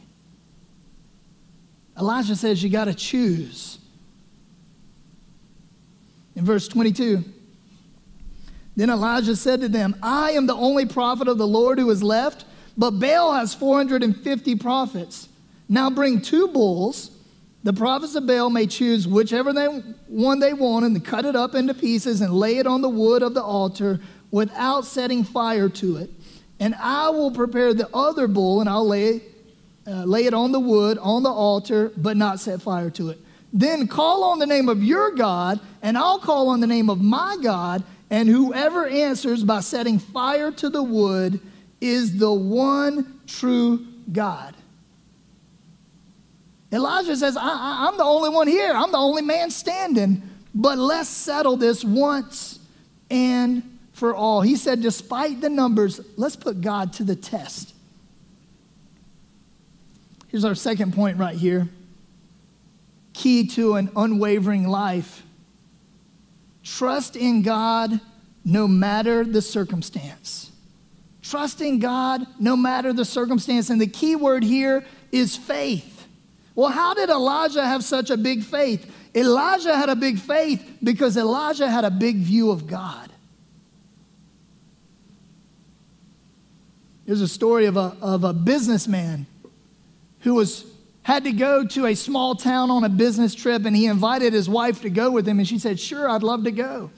Elijah 1.98 2.36
says 2.36 2.62
you 2.62 2.70
got 2.70 2.84
to 2.84 2.94
choose. 2.94 3.80
In 6.36 6.44
verse 6.44 6.68
22, 6.68 7.24
then 8.76 8.90
Elijah 8.90 9.34
said 9.34 9.62
to 9.62 9.68
them, 9.68 9.96
I 10.02 10.32
am 10.32 10.46
the 10.46 10.54
only 10.54 10.84
prophet 10.84 11.28
of 11.28 11.38
the 11.38 11.46
Lord 11.46 11.78
who 11.78 11.90
is 11.90 12.02
left, 12.02 12.44
but 12.76 12.92
Baal 12.92 13.32
has 13.32 13.54
450 13.54 14.54
prophets. 14.56 15.28
Now 15.68 15.88
bring 15.88 16.20
two 16.20 16.48
bulls. 16.48 17.10
The 17.64 17.72
prophets 17.72 18.14
of 18.14 18.26
Baal 18.26 18.50
may 18.50 18.66
choose 18.66 19.08
whichever 19.08 19.52
they, 19.52 19.66
one 20.06 20.38
they 20.38 20.52
want 20.52 20.84
and 20.84 21.04
cut 21.04 21.24
it 21.24 21.34
up 21.34 21.54
into 21.54 21.72
pieces 21.72 22.20
and 22.20 22.32
lay 22.34 22.58
it 22.58 22.66
on 22.66 22.82
the 22.82 22.88
wood 22.88 23.22
of 23.22 23.32
the 23.32 23.42
altar 23.42 23.98
without 24.30 24.84
setting 24.84 25.24
fire 25.24 25.70
to 25.70 25.96
it. 25.96 26.10
And 26.60 26.74
I 26.74 27.08
will 27.08 27.30
prepare 27.30 27.72
the 27.72 27.88
other 27.94 28.28
bull 28.28 28.60
and 28.60 28.68
I'll 28.68 28.86
lay 28.86 29.22
uh, 29.86 30.02
lay 30.04 30.26
it 30.26 30.34
on 30.34 30.50
the 30.50 30.58
wood, 30.58 30.98
on 30.98 31.22
the 31.22 31.30
altar, 31.30 31.92
but 31.96 32.16
not 32.16 32.40
set 32.40 32.60
fire 32.60 32.90
to 32.90 33.10
it. 33.10 33.20
Then 33.56 33.88
call 33.88 34.22
on 34.22 34.38
the 34.38 34.44
name 34.44 34.68
of 34.68 34.84
your 34.84 35.12
God, 35.12 35.60
and 35.80 35.96
I'll 35.96 36.18
call 36.18 36.50
on 36.50 36.60
the 36.60 36.66
name 36.66 36.90
of 36.90 37.00
my 37.00 37.38
God, 37.42 37.82
and 38.10 38.28
whoever 38.28 38.86
answers 38.86 39.42
by 39.42 39.60
setting 39.60 39.98
fire 39.98 40.52
to 40.52 40.68
the 40.68 40.82
wood 40.82 41.40
is 41.80 42.18
the 42.18 42.30
one 42.30 43.18
true 43.26 43.86
God. 44.12 44.54
Elijah 46.70 47.16
says, 47.16 47.38
I, 47.38 47.88
am 47.88 47.96
the 47.96 48.04
only 48.04 48.28
one 48.28 48.46
here. 48.46 48.74
I'm 48.74 48.92
the 48.92 48.98
only 48.98 49.22
man 49.22 49.50
standing. 49.50 50.22
But 50.54 50.76
let's 50.76 51.08
settle 51.08 51.56
this 51.56 51.82
once 51.82 52.58
and 53.08 53.78
for 53.94 54.14
all. 54.14 54.42
He 54.42 54.56
said, 54.56 54.82
despite 54.82 55.40
the 55.40 55.48
numbers, 55.48 55.98
let's 56.16 56.36
put 56.36 56.60
God 56.60 56.92
to 56.94 57.04
the 57.04 57.16
test. 57.16 57.74
Here's 60.28 60.44
our 60.44 60.54
second 60.54 60.92
point 60.92 61.16
right 61.16 61.36
here 61.36 61.70
key 63.16 63.46
to 63.46 63.74
an 63.74 63.90
unwavering 63.96 64.68
life. 64.68 65.22
Trust 66.62 67.16
in 67.16 67.42
God 67.42 67.98
no 68.44 68.68
matter 68.68 69.24
the 69.24 69.40
circumstance. 69.40 70.52
Trust 71.22 71.60
in 71.60 71.78
God 71.78 72.26
no 72.38 72.56
matter 72.56 72.92
the 72.92 73.04
circumstance. 73.04 73.70
And 73.70 73.80
the 73.80 73.86
key 73.86 74.16
word 74.16 74.44
here 74.44 74.84
is 75.10 75.34
faith. 75.34 76.06
Well, 76.54 76.70
how 76.70 76.94
did 76.94 77.08
Elijah 77.08 77.64
have 77.64 77.82
such 77.82 78.10
a 78.10 78.16
big 78.16 78.44
faith? 78.44 78.90
Elijah 79.14 79.74
had 79.74 79.88
a 79.88 79.96
big 79.96 80.18
faith 80.18 80.78
because 80.82 81.16
Elijah 81.16 81.70
had 81.70 81.84
a 81.84 81.90
big 81.90 82.16
view 82.16 82.50
of 82.50 82.66
God. 82.66 83.10
There's 87.06 87.22
a 87.22 87.28
story 87.28 87.66
of 87.66 87.76
a, 87.76 87.96
of 88.02 88.24
a 88.24 88.32
businessman 88.32 89.26
who 90.20 90.34
was 90.34 90.65
had 91.06 91.22
to 91.22 91.30
go 91.30 91.64
to 91.64 91.86
a 91.86 91.94
small 91.94 92.34
town 92.34 92.68
on 92.68 92.82
a 92.82 92.88
business 92.88 93.32
trip 93.32 93.64
and 93.64 93.76
he 93.76 93.86
invited 93.86 94.32
his 94.32 94.48
wife 94.48 94.82
to 94.82 94.90
go 94.90 95.08
with 95.08 95.24
him 95.26 95.38
and 95.38 95.46
she 95.46 95.56
said, 95.56 95.78
"Sure, 95.78 96.10
I'd 96.10 96.24
love 96.24 96.42
to 96.42 96.50
go." 96.50 96.90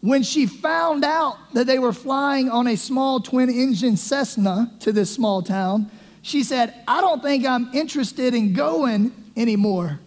When 0.00 0.22
she 0.22 0.46
found 0.46 1.04
out 1.04 1.36
that 1.52 1.66
they 1.66 1.78
were 1.78 1.92
flying 1.92 2.48
on 2.48 2.66
a 2.66 2.78
small 2.78 3.20
twin 3.20 3.50
engine 3.50 3.98
Cessna 3.98 4.72
to 4.80 4.90
this 4.90 5.12
small 5.12 5.42
town, 5.42 5.90
she 6.22 6.42
said, 6.42 6.72
I 6.88 7.02
don't 7.02 7.22
think 7.22 7.44
I'm 7.44 7.68
interested 7.74 8.32
in 8.32 8.54
going 8.54 9.12
anymore. 9.36 10.00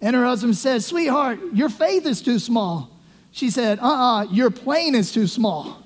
And 0.00 0.16
her 0.16 0.24
husband 0.24 0.56
said, 0.56 0.82
Sweetheart, 0.82 1.40
your 1.52 1.68
faith 1.68 2.06
is 2.06 2.22
too 2.22 2.38
small. 2.38 2.90
She 3.32 3.50
said, 3.50 3.80
Uh 3.80 3.82
uh-uh, 3.82 4.20
uh, 4.20 4.22
your 4.30 4.48
plane 4.48 4.94
is 4.94 5.12
too 5.12 5.26
small. 5.26 5.82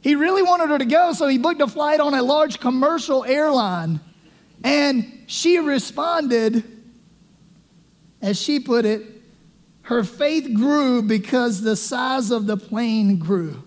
He 0.00 0.16
really 0.16 0.42
wanted 0.42 0.70
her 0.70 0.78
to 0.78 0.84
go, 0.86 1.12
so 1.12 1.28
he 1.28 1.38
booked 1.38 1.60
a 1.60 1.68
flight 1.68 2.00
on 2.00 2.14
a 2.14 2.22
large 2.22 2.58
commercial 2.58 3.22
airline. 3.24 4.00
And 4.62 5.24
she 5.26 5.58
responded, 5.58 6.64
as 8.20 8.40
she 8.40 8.60
put 8.60 8.84
it, 8.84 9.02
her 9.82 10.04
faith 10.04 10.54
grew 10.54 11.02
because 11.02 11.62
the 11.62 11.76
size 11.76 12.30
of 12.30 12.46
the 12.46 12.56
plane 12.56 13.18
grew. 13.18 13.62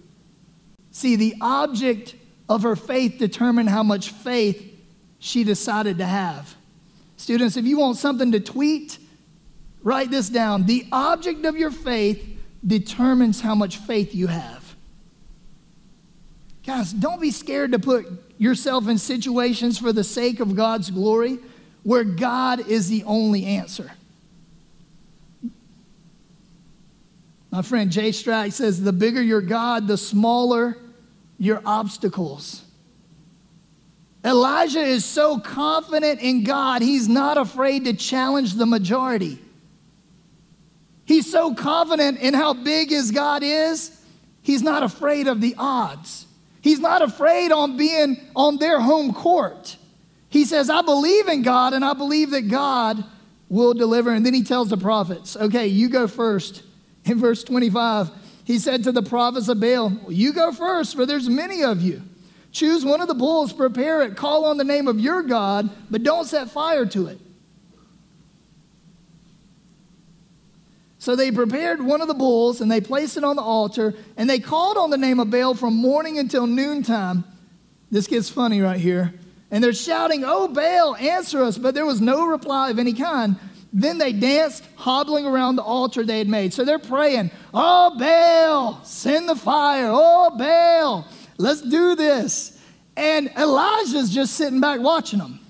See, 0.91 1.15
the 1.15 1.35
object 1.41 2.15
of 2.47 2.63
her 2.63 2.75
faith 2.75 3.17
determined 3.17 3.69
how 3.69 3.83
much 3.83 4.09
faith 4.09 4.71
she 5.19 5.43
decided 5.43 5.97
to 5.97 6.05
have. 6.05 6.55
Students, 7.17 7.57
if 7.57 7.65
you 7.65 7.79
want 7.79 7.97
something 7.97 8.31
to 8.31 8.39
tweet, 8.39 8.99
write 9.81 10.11
this 10.11 10.29
down. 10.29 10.65
The 10.65 10.85
object 10.91 11.45
of 11.45 11.57
your 11.57 11.71
faith 11.71 12.23
determines 12.65 13.41
how 13.41 13.55
much 13.55 13.77
faith 13.77 14.13
you 14.13 14.27
have. 14.27 14.62
Guys, 16.65 16.93
don't 16.93 17.19
be 17.19 17.31
scared 17.31 17.73
to 17.73 17.79
put 17.79 18.07
yourself 18.37 18.87
in 18.87 18.97
situations 18.97 19.77
for 19.77 19.91
the 19.91 20.03
sake 20.03 20.39
of 20.39 20.55
God's 20.55 20.89
glory 20.89 21.39
where 21.83 22.05
God 22.05 22.67
is 22.67 22.89
the 22.89 23.03
only 23.03 23.45
answer. 23.45 23.91
My 27.51 27.61
friend 27.61 27.91
Jay 27.91 28.09
Strack 28.09 28.53
says 28.53 28.81
the 28.81 28.93
bigger 28.93 29.21
your 29.21 29.41
God, 29.41 29.87
the 29.87 29.97
smaller 29.97 30.77
your 31.37 31.61
obstacles. 31.65 32.63
Elijah 34.25 34.79
is 34.79 35.03
so 35.03 35.37
confident 35.39 36.21
in 36.21 36.45
God, 36.45 36.81
he's 36.81 37.09
not 37.09 37.37
afraid 37.37 37.85
to 37.85 37.93
challenge 37.93 38.53
the 38.53 38.65
majority. 38.65 39.37
He's 41.05 41.29
so 41.29 41.53
confident 41.53 42.19
in 42.19 42.33
how 42.33 42.53
big 42.53 42.89
his 42.89 43.11
God 43.11 43.43
is, 43.43 44.01
he's 44.41 44.63
not 44.63 44.81
afraid 44.81 45.27
of 45.27 45.41
the 45.41 45.55
odds. 45.57 46.25
He's 46.63 46.79
not 46.79 47.01
afraid 47.01 47.51
on 47.51 47.75
being 47.75 48.17
on 48.37 48.55
their 48.57 48.79
home 48.79 49.13
court. 49.13 49.75
He 50.29 50.45
says, 50.45 50.69
I 50.69 50.81
believe 50.81 51.27
in 51.27 51.41
God 51.41 51.73
and 51.73 51.83
I 51.83 51.93
believe 51.93 52.31
that 52.31 52.43
God 52.43 53.03
will 53.49 53.73
deliver. 53.73 54.11
And 54.11 54.25
then 54.25 54.33
he 54.33 54.43
tells 54.43 54.69
the 54.69 54.77
prophets, 54.77 55.35
okay, 55.35 55.67
you 55.67 55.89
go 55.89 56.07
first. 56.07 56.63
In 57.05 57.19
verse 57.19 57.43
25, 57.43 58.09
he 58.45 58.59
said 58.59 58.85
to 58.85 58.93
the 58.93 59.03
prophets 59.03 59.49
of 59.49 59.59
Baal, 59.59 59.91
You 60.07 60.31
go 60.31 60.53
first, 60.53 60.95
for 60.95 61.05
there's 61.05 61.27
many 61.27 61.63
of 61.63 61.81
you. 61.81 62.01
Choose 62.53 62.85
one 62.85 63.01
of 63.01 63.09
the 63.09 63.13
bulls, 63.13 63.51
prepare 63.51 64.01
it, 64.03 64.15
call 64.15 64.45
on 64.45 64.55
the 64.55 64.63
name 64.63 64.87
of 64.87 65.01
your 65.01 65.21
God, 65.21 65.69
but 65.91 66.01
don't 66.01 66.25
set 66.25 66.49
fire 66.49 66.85
to 66.85 67.07
it. 67.07 67.19
So 71.03 71.17
they 71.17 71.31
prepared 71.31 71.81
one 71.81 71.99
of 71.99 72.07
the 72.07 72.13
bulls 72.13 72.61
and 72.61 72.71
they 72.71 72.79
placed 72.79 73.17
it 73.17 73.25
on 73.25 73.35
the 73.35 73.41
altar 73.41 73.93
and 74.15 74.29
they 74.29 74.39
called 74.39 74.77
on 74.77 74.89
the 74.89 74.97
name 74.97 75.19
of 75.19 75.29
Baal 75.29 75.53
from 75.53 75.75
morning 75.75 76.17
until 76.17 76.47
noontime. 76.47 77.25
This 77.91 78.07
gets 78.07 78.29
funny 78.29 78.61
right 78.61 78.79
here. 78.79 79.13
And 79.51 79.61
they're 79.61 79.73
shouting, 79.73 80.23
Oh, 80.25 80.47
Baal, 80.47 80.95
answer 80.95 81.43
us. 81.43 81.57
But 81.57 81.75
there 81.75 81.85
was 81.85 81.99
no 81.99 82.27
reply 82.27 82.69
of 82.69 82.79
any 82.79 82.93
kind. 82.93 83.35
Then 83.73 83.97
they 83.97 84.13
danced, 84.13 84.63
hobbling 84.77 85.25
around 85.25 85.57
the 85.57 85.63
altar 85.63 86.05
they 86.05 86.19
had 86.19 86.29
made. 86.29 86.53
So 86.53 86.63
they're 86.63 86.79
praying, 86.79 87.31
Oh, 87.53 87.99
Baal, 87.99 88.81
send 88.85 89.27
the 89.27 89.35
fire. 89.35 89.89
Oh, 89.91 90.33
Baal, 90.37 91.05
let's 91.37 91.63
do 91.63 91.95
this. 91.95 92.57
And 92.95 93.29
Elijah's 93.37 94.09
just 94.09 94.35
sitting 94.35 94.61
back 94.61 94.79
watching 94.79 95.19
them. 95.19 95.41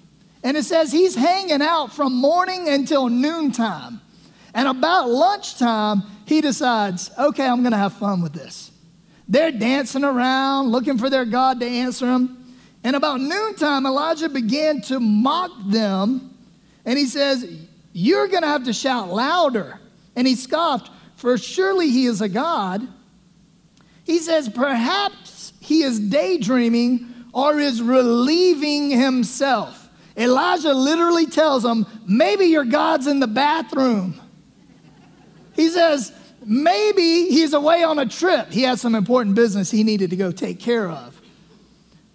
And 0.44 0.58
it 0.58 0.64
says 0.64 0.92
he's 0.92 1.14
hanging 1.14 1.62
out 1.62 1.94
from 1.94 2.12
morning 2.16 2.70
until 2.70 3.08
noontime. 3.08 4.02
And 4.54 4.68
about 4.68 5.10
lunchtime, 5.10 6.04
he 6.26 6.42
decides, 6.42 7.12
okay, 7.18 7.46
I'm 7.46 7.62
going 7.62 7.72
to 7.72 7.78
have 7.78 7.94
fun 7.94 8.22
with 8.22 8.34
this. 8.34 8.72
They're 9.28 9.52
dancing 9.52 10.04
around, 10.04 10.70
looking 10.70 10.98
for 10.98 11.10
their 11.10 11.26
God 11.26 11.60
to 11.62 11.66
answer 11.66 12.06
them. 12.06 12.56
And 12.84 12.96
about 12.96 13.22
noontime, 13.22 13.86
Elijah 13.86 14.30
began 14.30 14.82
to 14.84 15.00
mock 15.00 15.52
them. 15.68 16.36
And 16.86 16.98
he 16.98 17.06
says, 17.06 17.50
You're 17.94 18.28
going 18.28 18.42
to 18.42 18.50
have 18.50 18.66
to 18.66 18.74
shout 18.74 19.10
louder. 19.10 19.80
And 20.16 20.28
he 20.28 20.36
scoffed, 20.36 20.92
For 21.16 21.38
surely 21.38 21.90
he 21.90 22.06
is 22.06 22.22
a 22.22 22.28
God. 22.28 22.86
He 24.04 24.20
says, 24.20 24.50
Perhaps 24.50 25.54
he 25.62 25.84
is 25.84 26.00
daydreaming 26.00 27.10
or 27.34 27.58
is 27.60 27.82
relieving 27.82 28.92
himself. 28.92 29.90
Elijah 30.18 30.74
literally 30.74 31.26
tells 31.26 31.64
him, 31.64 31.86
Maybe 32.06 32.46
your 32.46 32.66
God's 32.66 33.08
in 33.08 33.22
the 33.22 33.28
bathroom. 33.28 34.20
He 35.56 35.70
says, 35.70 36.12
maybe 36.46 37.30
he's 37.30 37.54
away 37.54 37.84
on 37.84 38.00
a 38.00 38.06
trip. 38.06 38.52
He 38.52 38.64
has 38.64 38.82
some 38.82 38.96
important 38.96 39.36
business 39.36 39.72
he 39.72 39.84
needed 39.84 40.10
to 40.10 40.16
go 40.16 40.32
take 40.32 40.60
care 40.60 40.90
of. 40.90 41.20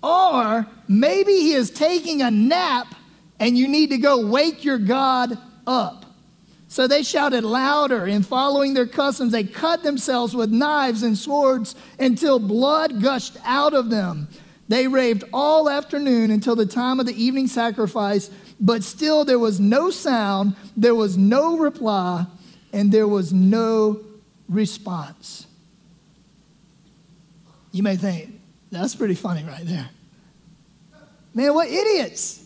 Or 0.02 0.66
maybe 0.86 1.32
he 1.32 1.52
is 1.52 1.70
taking 1.70 2.22
a 2.22 2.30
nap 2.30 2.94
and 3.40 3.56
you 3.56 3.68
need 3.68 3.90
to 3.90 3.98
go 3.98 4.26
wake 4.26 4.64
your 4.64 4.78
God 4.78 5.38
up. 5.66 6.04
So 6.70 6.86
they 6.86 7.02
shouted 7.02 7.44
louder, 7.44 8.04
and 8.04 8.26
following 8.26 8.74
their 8.74 8.86
customs, 8.86 9.32
they 9.32 9.44
cut 9.44 9.82
themselves 9.82 10.36
with 10.36 10.50
knives 10.50 11.02
and 11.02 11.16
swords 11.16 11.74
until 11.98 12.38
blood 12.38 13.00
gushed 13.00 13.38
out 13.44 13.72
of 13.72 13.88
them. 13.88 14.28
They 14.68 14.86
raved 14.86 15.24
all 15.32 15.70
afternoon 15.70 16.30
until 16.30 16.54
the 16.54 16.66
time 16.66 17.00
of 17.00 17.06
the 17.06 17.22
evening 17.22 17.46
sacrifice, 17.46 18.30
but 18.60 18.84
still 18.84 19.24
there 19.24 19.38
was 19.38 19.58
no 19.58 19.88
sound, 19.88 20.56
there 20.76 20.94
was 20.94 21.16
no 21.16 21.56
reply, 21.56 22.26
and 22.72 22.92
there 22.92 23.08
was 23.08 23.32
no 23.32 24.00
response. 24.48 25.46
You 27.72 27.82
may 27.82 27.96
think, 27.96 28.40
that's 28.70 28.94
pretty 28.94 29.14
funny 29.14 29.44
right 29.44 29.64
there. 29.64 29.88
Man, 31.34 31.54
what 31.54 31.68
idiots! 31.68 32.44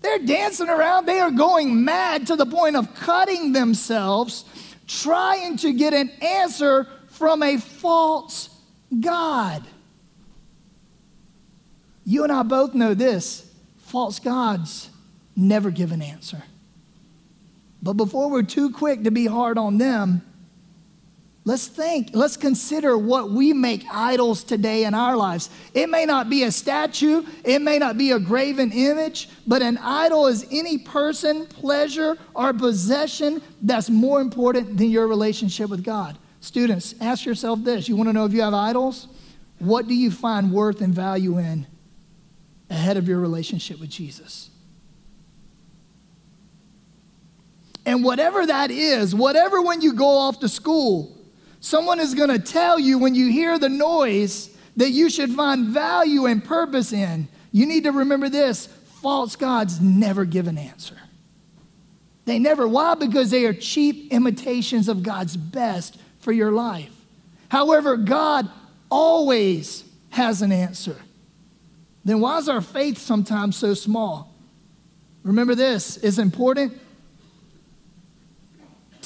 They're 0.00 0.18
dancing 0.20 0.68
around, 0.68 1.06
they 1.06 1.20
are 1.20 1.30
going 1.30 1.84
mad 1.84 2.28
to 2.28 2.36
the 2.36 2.46
point 2.46 2.76
of 2.76 2.94
cutting 2.94 3.52
themselves, 3.52 4.44
trying 4.86 5.56
to 5.58 5.72
get 5.72 5.92
an 5.92 6.10
answer 6.22 6.86
from 7.08 7.42
a 7.42 7.58
false 7.58 8.48
God. 9.00 9.64
You 12.04 12.22
and 12.22 12.32
I 12.32 12.42
both 12.42 12.74
know 12.74 12.94
this 12.94 13.52
false 13.78 14.18
gods 14.18 14.88
never 15.36 15.70
give 15.70 15.92
an 15.92 16.00
answer. 16.00 16.42
But 17.82 17.94
before 17.94 18.30
we're 18.30 18.42
too 18.42 18.70
quick 18.70 19.04
to 19.04 19.10
be 19.10 19.26
hard 19.26 19.56
on 19.56 19.78
them, 19.78 20.22
let's 21.44 21.66
think, 21.66 22.10
let's 22.12 22.36
consider 22.36 22.98
what 22.98 23.30
we 23.30 23.52
make 23.52 23.84
idols 23.90 24.42
today 24.42 24.84
in 24.84 24.94
our 24.94 25.16
lives. 25.16 25.48
It 25.74 25.88
may 25.88 26.04
not 26.04 26.28
be 26.28 26.42
a 26.42 26.50
statue, 26.50 27.24
it 27.44 27.62
may 27.62 27.78
not 27.78 27.96
be 27.96 28.10
a 28.10 28.18
graven 28.18 28.72
image, 28.72 29.28
but 29.46 29.62
an 29.62 29.78
idol 29.78 30.26
is 30.26 30.46
any 30.50 30.78
person, 30.78 31.46
pleasure, 31.46 32.18
or 32.34 32.52
possession 32.52 33.40
that's 33.62 33.88
more 33.88 34.20
important 34.20 34.76
than 34.76 34.90
your 34.90 35.06
relationship 35.06 35.70
with 35.70 35.84
God. 35.84 36.18
Students, 36.40 36.94
ask 37.00 37.24
yourself 37.24 37.62
this 37.64 37.88
you 37.88 37.96
want 37.96 38.08
to 38.08 38.12
know 38.12 38.24
if 38.24 38.32
you 38.32 38.42
have 38.42 38.54
idols? 38.54 39.08
What 39.58 39.88
do 39.88 39.94
you 39.94 40.10
find 40.10 40.52
worth 40.52 40.80
and 40.80 40.94
value 40.94 41.38
in 41.38 41.66
ahead 42.70 42.96
of 42.96 43.08
your 43.08 43.18
relationship 43.18 43.80
with 43.80 43.90
Jesus? 43.90 44.50
And 47.88 48.04
whatever 48.04 48.44
that 48.44 48.70
is, 48.70 49.14
whatever 49.14 49.62
when 49.62 49.80
you 49.80 49.94
go 49.94 50.18
off 50.18 50.40
to 50.40 50.48
school, 50.48 51.16
someone 51.60 52.00
is 52.00 52.14
going 52.14 52.28
to 52.28 52.38
tell 52.38 52.78
you 52.78 52.98
when 52.98 53.14
you 53.14 53.32
hear 53.32 53.58
the 53.58 53.70
noise 53.70 54.54
that 54.76 54.90
you 54.90 55.08
should 55.08 55.30
find 55.30 55.68
value 55.68 56.26
and 56.26 56.44
purpose 56.44 56.92
in, 56.92 57.28
you 57.50 57.64
need 57.64 57.84
to 57.84 57.92
remember 57.92 58.28
this 58.28 58.66
false 59.00 59.36
gods 59.36 59.80
never 59.80 60.26
give 60.26 60.48
an 60.48 60.58
answer. 60.58 60.98
They 62.26 62.38
never. 62.38 62.68
Why? 62.68 62.94
Because 62.94 63.30
they 63.30 63.46
are 63.46 63.54
cheap 63.54 64.12
imitations 64.12 64.90
of 64.90 65.02
God's 65.02 65.38
best 65.38 65.98
for 66.18 66.30
your 66.30 66.52
life. 66.52 66.94
However, 67.48 67.96
God 67.96 68.50
always 68.90 69.82
has 70.10 70.42
an 70.42 70.52
answer. 70.52 70.96
Then 72.04 72.20
why 72.20 72.36
is 72.36 72.50
our 72.50 72.60
faith 72.60 72.98
sometimes 72.98 73.56
so 73.56 73.72
small? 73.72 74.34
Remember 75.22 75.54
this 75.54 75.96
is 75.96 76.18
important 76.18 76.78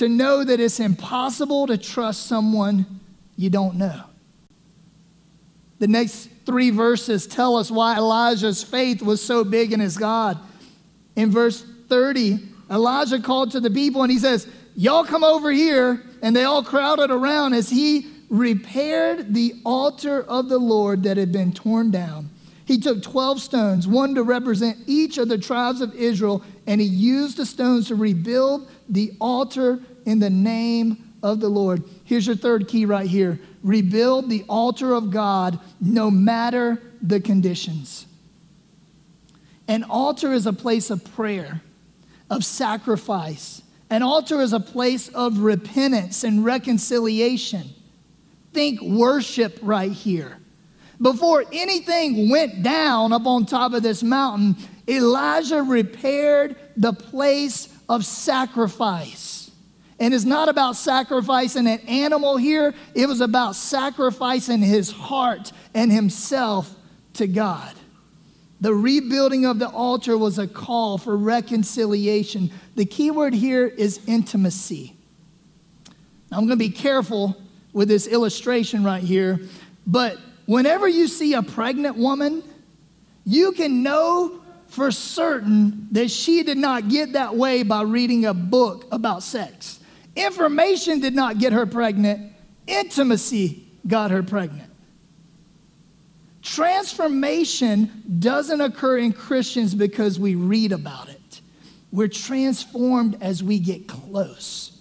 to 0.02 0.08
know 0.08 0.42
that 0.42 0.58
it's 0.58 0.80
impossible 0.80 1.68
to 1.68 1.78
trust 1.78 2.26
someone 2.26 2.84
you 3.36 3.48
don't 3.48 3.76
know. 3.76 4.02
The 5.78 5.86
next 5.86 6.28
three 6.44 6.70
verses 6.70 7.24
tell 7.24 7.54
us 7.54 7.70
why 7.70 7.96
Elijah's 7.96 8.64
faith 8.64 9.00
was 9.00 9.22
so 9.22 9.44
big 9.44 9.72
in 9.72 9.78
his 9.78 9.96
God. 9.96 10.40
In 11.14 11.30
verse 11.30 11.64
30, 11.88 12.40
Elijah 12.68 13.20
called 13.20 13.52
to 13.52 13.60
the 13.60 13.70
people 13.70 14.02
and 14.02 14.10
he 14.10 14.18
says, 14.18 14.48
Y'all 14.74 15.04
come 15.04 15.22
over 15.22 15.52
here. 15.52 16.02
And 16.20 16.34
they 16.34 16.42
all 16.42 16.64
crowded 16.64 17.12
around 17.12 17.52
as 17.52 17.70
he 17.70 18.08
repaired 18.28 19.32
the 19.32 19.54
altar 19.64 20.22
of 20.22 20.48
the 20.48 20.58
Lord 20.58 21.04
that 21.04 21.16
had 21.16 21.30
been 21.30 21.52
torn 21.52 21.92
down. 21.92 22.30
He 22.64 22.78
took 22.78 23.02
12 23.02 23.40
stones, 23.40 23.86
one 23.86 24.16
to 24.16 24.24
represent 24.24 24.78
each 24.86 25.18
of 25.18 25.28
the 25.28 25.38
tribes 25.38 25.80
of 25.80 25.94
Israel, 25.94 26.42
and 26.66 26.80
he 26.80 26.86
used 26.86 27.36
the 27.36 27.46
stones 27.46 27.88
to 27.88 27.94
rebuild 27.94 28.68
the 28.88 29.12
altar 29.20 29.80
in 30.04 30.18
the 30.18 30.30
name 30.30 31.14
of 31.22 31.40
the 31.40 31.48
Lord. 31.48 31.84
Here's 32.04 32.26
your 32.26 32.36
third 32.36 32.68
key 32.68 32.84
right 32.84 33.06
here 33.06 33.38
rebuild 33.62 34.28
the 34.28 34.44
altar 34.48 34.92
of 34.92 35.10
God 35.10 35.58
no 35.80 36.10
matter 36.10 36.82
the 37.00 37.20
conditions. 37.20 38.06
An 39.68 39.84
altar 39.84 40.32
is 40.32 40.46
a 40.46 40.52
place 40.52 40.90
of 40.90 41.04
prayer, 41.14 41.62
of 42.28 42.44
sacrifice. 42.44 43.62
An 43.88 44.02
altar 44.02 44.40
is 44.40 44.52
a 44.52 44.60
place 44.60 45.08
of 45.08 45.38
repentance 45.38 46.24
and 46.24 46.44
reconciliation. 46.44 47.70
Think 48.52 48.80
worship 48.80 49.58
right 49.62 49.92
here. 49.92 50.38
Before 51.00 51.44
anything 51.52 52.30
went 52.30 52.62
down 52.62 53.12
up 53.12 53.26
on 53.26 53.44
top 53.44 53.72
of 53.72 53.82
this 53.82 54.02
mountain, 54.02 54.56
Elijah 54.88 55.62
repaired 55.62 56.56
the 56.76 56.92
place 56.92 57.68
of 57.88 58.04
sacrifice. 58.04 59.41
And 60.02 60.12
it's 60.12 60.24
not 60.24 60.48
about 60.48 60.74
sacrificing 60.74 61.68
an 61.68 61.78
animal 61.86 62.36
here, 62.36 62.74
it 62.92 63.06
was 63.06 63.20
about 63.20 63.54
sacrificing 63.54 64.60
his 64.60 64.90
heart 64.90 65.52
and 65.74 65.92
himself 65.92 66.74
to 67.14 67.28
God. 67.28 67.72
The 68.60 68.74
rebuilding 68.74 69.46
of 69.46 69.60
the 69.60 69.68
altar 69.68 70.18
was 70.18 70.40
a 70.40 70.48
call 70.48 70.98
for 70.98 71.16
reconciliation. 71.16 72.50
The 72.74 72.84
key 72.84 73.12
word 73.12 73.32
here 73.32 73.64
is 73.64 74.00
intimacy. 74.08 74.96
Now, 76.32 76.38
I'm 76.38 76.46
going 76.48 76.58
to 76.58 76.64
be 76.64 76.70
careful 76.70 77.40
with 77.72 77.86
this 77.86 78.08
illustration 78.08 78.82
right 78.82 79.04
here, 79.04 79.38
but 79.86 80.18
whenever 80.46 80.88
you 80.88 81.06
see 81.06 81.34
a 81.34 81.44
pregnant 81.44 81.96
woman, 81.96 82.42
you 83.24 83.52
can 83.52 83.84
know 83.84 84.40
for 84.66 84.90
certain 84.90 85.86
that 85.92 86.10
she 86.10 86.42
did 86.42 86.58
not 86.58 86.88
get 86.88 87.12
that 87.12 87.36
way 87.36 87.62
by 87.62 87.82
reading 87.82 88.24
a 88.24 88.34
book 88.34 88.88
about 88.90 89.22
sex. 89.22 89.78
Information 90.14 91.00
did 91.00 91.14
not 91.14 91.38
get 91.38 91.52
her 91.52 91.66
pregnant, 91.66 92.32
intimacy 92.66 93.66
got 93.86 94.10
her 94.10 94.22
pregnant. 94.22 94.70
Transformation 96.42 98.02
doesn't 98.18 98.60
occur 98.60 98.98
in 98.98 99.12
Christians 99.12 99.74
because 99.74 100.18
we 100.18 100.34
read 100.34 100.72
about 100.72 101.08
it. 101.08 101.40
we're 101.92 102.08
transformed 102.08 103.18
as 103.20 103.42
we 103.42 103.58
get 103.58 103.86
close. 103.86 104.80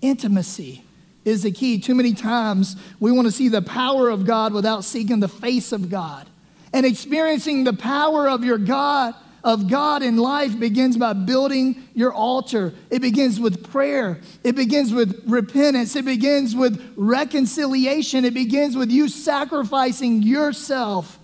Intimacy 0.00 0.82
is 1.24 1.42
the 1.42 1.50
key. 1.50 1.78
Too 1.78 1.94
many 1.94 2.14
times 2.14 2.76
we 2.98 3.12
want 3.12 3.26
to 3.26 3.32
see 3.32 3.48
the 3.48 3.60
power 3.60 4.08
of 4.08 4.24
God 4.24 4.54
without 4.54 4.84
seeking 4.84 5.20
the 5.20 5.28
face 5.28 5.70
of 5.70 5.90
God. 5.90 6.26
And 6.72 6.86
experiencing 6.86 7.64
the 7.64 7.72
power 7.72 8.28
of 8.28 8.42
your 8.42 8.58
God 8.58 9.14
of 9.48 9.66
God 9.66 10.02
in 10.02 10.18
life 10.18 10.60
begins 10.60 10.98
by 10.98 11.14
building 11.14 11.88
your 11.94 12.12
altar. 12.12 12.74
It 12.90 13.00
begins 13.00 13.40
with 13.40 13.72
prayer. 13.72 14.20
It 14.44 14.54
begins 14.54 14.92
with 14.92 15.22
repentance. 15.26 15.96
It 15.96 16.04
begins 16.04 16.54
with 16.54 16.92
reconciliation. 16.96 18.26
It 18.26 18.34
begins 18.34 18.76
with 18.76 18.90
you 18.90 19.08
sacrificing 19.08 20.22
yourself 20.22 21.18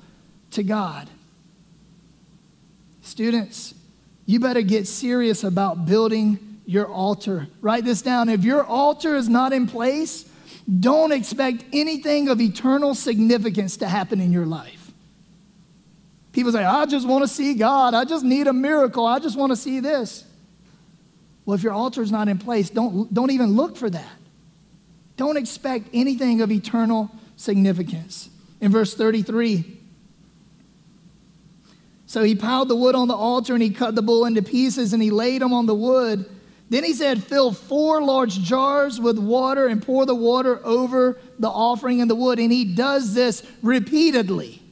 to 0.53 0.63
God. 0.63 1.11
Students, 3.03 3.75
you 4.25 4.41
better 4.41 4.63
get 4.63 4.87
serious 4.87 5.45
about 5.45 5.85
building 5.85 6.63
your 6.65 6.87
altar. 6.87 7.47
Write 7.61 7.85
this 7.85 8.01
down. 8.01 8.31
If 8.31 8.43
your 8.43 8.65
altar 8.65 9.17
is 9.17 9.29
not 9.29 9.53
in 9.53 9.67
place, 9.67 10.27
don't 10.81 11.13
expect 11.13 11.63
anything 11.75 12.31
of 12.31 12.41
eternal 12.41 12.95
significance 12.95 13.77
to 13.77 13.87
happen 13.87 14.19
in 14.19 14.33
your 14.33 14.47
life. 14.47 14.74
People 16.35 16.51
say, 16.51 16.65
I 16.65 16.85
just 16.85 17.07
want 17.07 17.23
to 17.23 17.29
see 17.29 17.55
God. 17.55 17.95
I 17.95 18.05
just 18.05 18.25
need 18.25 18.49
a 18.49 18.53
miracle. 18.53 19.07
I 19.07 19.21
just 19.21 19.39
want 19.39 19.53
to 19.53 19.57
see 19.57 19.79
this. 19.79 20.25
Well, 21.47 21.55
if 21.55 21.63
your 21.63 21.73
altar 21.73 22.03
is 22.03 22.11
not 22.11 22.29
in 22.29 22.39
place, 22.39 22.71
don't, 22.71 23.13
don't 23.15 23.31
even 23.31 23.55
look 23.55 23.77
for 23.77 23.89
that. 23.89 24.13
Don't 25.17 25.37
expect 25.37 25.87
anything 25.95 26.41
of 26.41 26.51
eternal 26.51 27.09
significance. 27.37 28.29
In 28.61 28.73
verse 28.73 28.95
33, 28.95 29.79
so 32.07 32.23
he 32.23 32.35
piled 32.35 32.69
the 32.69 32.77
wood 32.77 32.97
on 32.97 33.09
the 33.09 33.15
altar 33.15 33.55
and 33.55 33.63
he 33.63 33.71
cut 33.71 33.95
the 33.95 34.03
bull 34.03 34.25
into 34.25 34.43
pieces 34.43 34.93
and 34.93 35.03
he 35.03 35.11
laid 35.11 35.41
them 35.41 35.53
on 35.53 35.67
the 35.67 35.75
wood. 35.75 36.29
Then 36.69 36.83
he 36.83 36.95
said, 36.95 37.23
Fill 37.23 37.53
four 37.53 38.03
large 38.03 38.41
jars 38.41 39.01
with 39.01 39.19
water 39.19 39.67
and 39.67 39.81
pour 39.81 40.05
the 40.05 40.15
water 40.15 40.61
over 40.65 41.21
the 41.39 41.49
offering 41.49 42.01
and 42.01 42.11
the 42.11 42.15
wood. 42.15 42.39
And 42.41 42.51
he 42.51 42.65
does 42.65 43.15
this 43.15 43.47
repeatedly. 43.63 44.64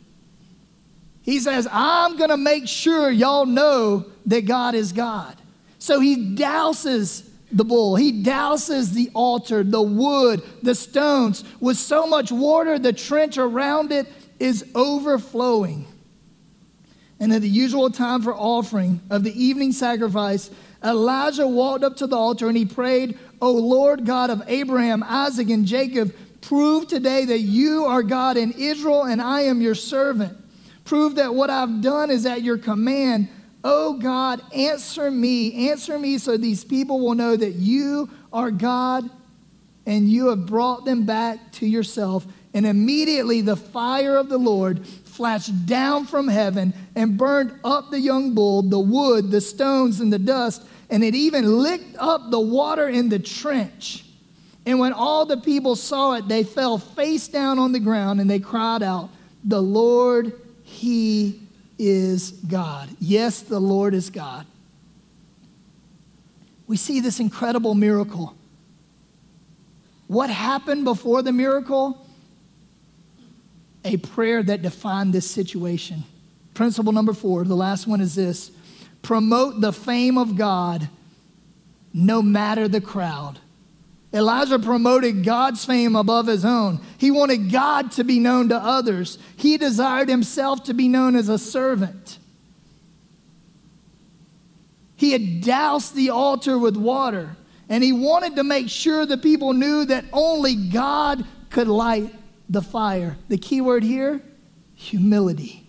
He 1.23 1.39
says, 1.39 1.69
I'm 1.71 2.17
going 2.17 2.31
to 2.31 2.37
make 2.37 2.67
sure 2.67 3.11
y'all 3.11 3.47
know 3.47 4.07
that 4.27 4.45
God 4.47 4.75
is 4.75 4.93
God. 4.93 5.37
So 5.79 6.01
he 6.01 6.35
douses 6.35 7.29
the 7.51 7.65
bull, 7.65 7.97
he 7.97 8.23
douses 8.23 8.93
the 8.93 9.11
altar, 9.15 9.63
the 9.63 9.83
wood, 9.83 10.43
the 10.63 10.75
stones 10.75 11.45
with 11.61 11.77
so 11.77 12.07
much 12.07 12.33
water, 12.33 12.79
the 12.79 12.95
trench 12.95 13.37
around 13.37 13.93
it 13.93 14.11
is 14.39 14.65
overflowing. 14.75 15.87
And 17.21 17.33
at 17.33 17.43
the 17.43 17.49
usual 17.49 17.91
time 17.91 18.23
for 18.23 18.35
offering 18.35 19.01
of 19.11 19.23
the 19.23 19.41
evening 19.41 19.73
sacrifice, 19.73 20.51
Elijah 20.83 21.47
walked 21.47 21.85
up 21.85 21.97
to 21.99 22.07
the 22.07 22.17
altar 22.17 22.49
and 22.49 22.57
he 22.57 22.65
prayed, 22.65 23.19
O 23.41 23.53
Lord 23.53 24.07
God 24.07 24.31
of 24.31 24.43
Abraham, 24.49 25.05
Isaac, 25.05 25.51
and 25.51 25.67
Jacob, 25.67 26.15
prove 26.41 26.89
today 26.89 27.25
that 27.27 27.39
you 27.39 27.85
are 27.85 28.03
God 28.03 28.37
in 28.37 28.53
Israel 28.53 29.05
and 29.05 29.23
I 29.23 29.43
am 29.43 29.61
your 29.61 29.77
servant. 29.77 30.37
Prove 30.85 31.17
that 31.17 31.35
what 31.35 31.51
I've 31.51 31.81
done 31.81 32.11
is 32.11 32.27
at 32.27 32.43
your 32.43 32.59
command. 32.59 33.29
Oh 33.65 33.95
God, 33.95 34.41
answer 34.53 35.11
me. 35.11 35.69
Answer 35.69 35.99
me 35.99 36.19
so 36.19 36.37
these 36.37 36.65
people 36.65 37.01
will 37.01 37.15
know 37.15 37.37
that 37.37 37.55
you 37.55 38.11
are 38.33 38.51
God 38.51 39.09
and 39.87 40.09
you 40.09 40.29
have 40.29 40.47
brought 40.47 40.85
them 40.85 41.05
back 41.05 41.53
to 41.53 41.67
yourself. 41.67 42.27
And 42.55 42.67
immediately 42.67 43.41
the 43.41 43.57
fire 43.57 44.17
of 44.17 44.29
the 44.29 44.39
Lord 44.39 44.87
flashed 44.87 45.67
down 45.67 46.07
from 46.07 46.29
heaven 46.29 46.75
and 46.95 47.17
burned 47.17 47.59
up 47.65 47.91
the 47.91 48.01
young 48.01 48.35
bull, 48.35 48.63
the 48.63 48.79
wood, 48.79 49.31
the 49.31 49.41
stones, 49.41 50.01
and 50.01 50.13
the 50.13 50.19
dust, 50.19 50.63
and 50.91 51.05
it 51.05 51.15
even 51.15 51.59
licked 51.59 51.97
up 51.99 52.31
the 52.31 52.41
water 52.41 52.89
in 52.89 53.09
the 53.09 53.19
trench. 53.19 54.05
And 54.65 54.79
when 54.79 54.93
all 54.93 55.27
the 55.27 55.37
people 55.37 55.77
saw 55.77 56.15
it, 56.15 56.29
they 56.29 56.45
fell 56.45 56.79
face 56.79 57.29
down 57.29 57.59
on 57.59 57.73
the 57.73 57.81
ground 57.81 58.21
and 58.21 58.31
they 58.31 58.39
cried 58.39 58.83
out, 58.83 59.11
The 59.45 59.63
Lord 59.63 60.41
he 60.83 61.41
is 61.79 62.33
God. 62.33 62.89
Yes, 62.99 63.41
the 63.41 63.61
Lord 63.61 63.95
is 63.95 64.11
God. 64.11 64.45
We 66.67 66.77
see 66.77 66.99
this 66.99 67.21
incredible 67.21 67.77
miracle. 67.77 68.35
What 70.09 70.29
happened 70.29 70.85
before 70.85 71.23
the 71.23 71.31
miracle? 71.31 72.05
A 73.85 73.97
prayer 73.97 74.43
that 74.43 74.63
defined 74.63 75.13
this 75.13 75.31
situation. 75.31 76.03
Principle 76.53 76.93
number 76.93 77.13
four, 77.13 77.45
the 77.45 77.55
last 77.55 77.87
one 77.87 78.01
is 78.01 78.17
this 78.17 78.51
promote 79.03 79.61
the 79.61 79.73
fame 79.73 80.19
of 80.19 80.37
God 80.37 80.89
no 81.95 82.23
matter 82.23 82.67
the 82.67 82.81
crowd. 82.81 83.39
Elijah 84.15 84.59
promoted 84.59 85.25
God's 85.25 85.65
fame 85.65 85.97
above 85.97 86.27
his 86.27 86.45
own. 86.45 86.81
He 86.99 87.11
wanted 87.11 87.51
God 87.51 87.93
to 87.93 88.05
be 88.05 88.19
known 88.19 88.51
to 88.51 88.57
others. 88.57 89.19
He 89.37 89.57
desired 89.57 90.09
himself 90.09 90.65
to 90.65 90.75
be 90.75 90.89
known 90.89 91.17
as 91.17 91.29
a 91.29 91.39
servant. 91.39 92.19
He 94.97 95.13
had 95.13 95.41
doused 95.41 95.95
the 95.95 96.11
altar 96.11 96.59
with 96.59 96.77
water, 96.77 97.37
and 97.69 97.83
he 97.83 97.93
wanted 97.93 98.37
to 98.37 98.45
make 98.45 98.69
sure 98.69 99.07
the 99.07 99.17
people 99.17 99.53
knew 99.53 99.85
that 99.87 100.05
only 100.13 100.55
God 100.55 101.25
could 101.51 101.69
light 101.69 102.15
the 102.49 102.63
fire. 102.63 103.17
The 103.29 103.39
key 103.39 103.61
word 103.61 103.83
here 103.83 104.23
humility. 104.75 105.67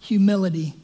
Humility. 0.00 0.74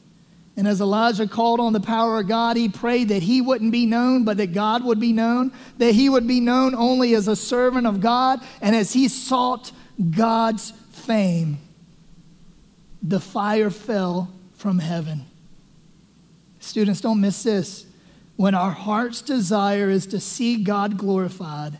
And 0.57 0.67
as 0.67 0.81
Elijah 0.81 1.27
called 1.27 1.59
on 1.59 1.71
the 1.71 1.79
power 1.79 2.19
of 2.19 2.27
God, 2.27 2.57
he 2.57 2.67
prayed 2.67 3.09
that 3.09 3.21
he 3.21 3.41
wouldn't 3.41 3.71
be 3.71 3.85
known, 3.85 4.25
but 4.25 4.37
that 4.37 4.53
God 4.53 4.83
would 4.83 4.99
be 4.99 5.13
known, 5.13 5.53
that 5.77 5.93
he 5.93 6.09
would 6.09 6.25
be 6.25 6.39
known 6.39 6.73
only 6.73 7.13
as 7.13 7.27
a 7.27 7.35
servant 7.35 7.85
of 7.85 8.01
God. 8.01 8.39
And 8.59 8.75
as 8.75 8.91
he 8.91 9.07
sought 9.07 9.71
God's 10.09 10.71
fame, 10.89 11.59
the 13.03 13.19
fire 13.19 13.69
fell 13.69 14.33
from 14.55 14.79
heaven. 14.79 15.25
Students, 16.59 17.01
don't 17.01 17.21
miss 17.21 17.43
this. 17.43 17.85
When 18.35 18.55
our 18.55 18.71
heart's 18.71 19.21
desire 19.21 19.91
is 19.91 20.07
to 20.07 20.19
see 20.19 20.63
God 20.63 20.97
glorified, 20.97 21.77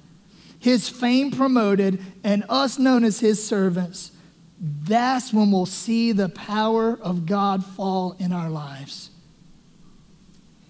his 0.60 0.88
fame 0.88 1.32
promoted, 1.32 2.00
and 2.24 2.44
us 2.48 2.78
known 2.78 3.04
as 3.04 3.20
his 3.20 3.44
servants, 3.44 4.12
that's 4.60 5.32
when 5.32 5.52
we'll 5.52 5.65
see 5.65 6.12
the 6.12 6.30
power 6.30 6.98
of 7.02 7.26
God 7.26 7.63
fall 7.63 8.15
in 8.20 8.32
our 8.32 8.50
lives. 8.50 9.12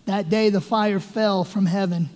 That 0.06 0.30
day, 0.30 0.50
the 0.50 0.62
fire 0.62 1.00
fell 1.00 1.44
from 1.44 1.66
heaven. 1.66 2.10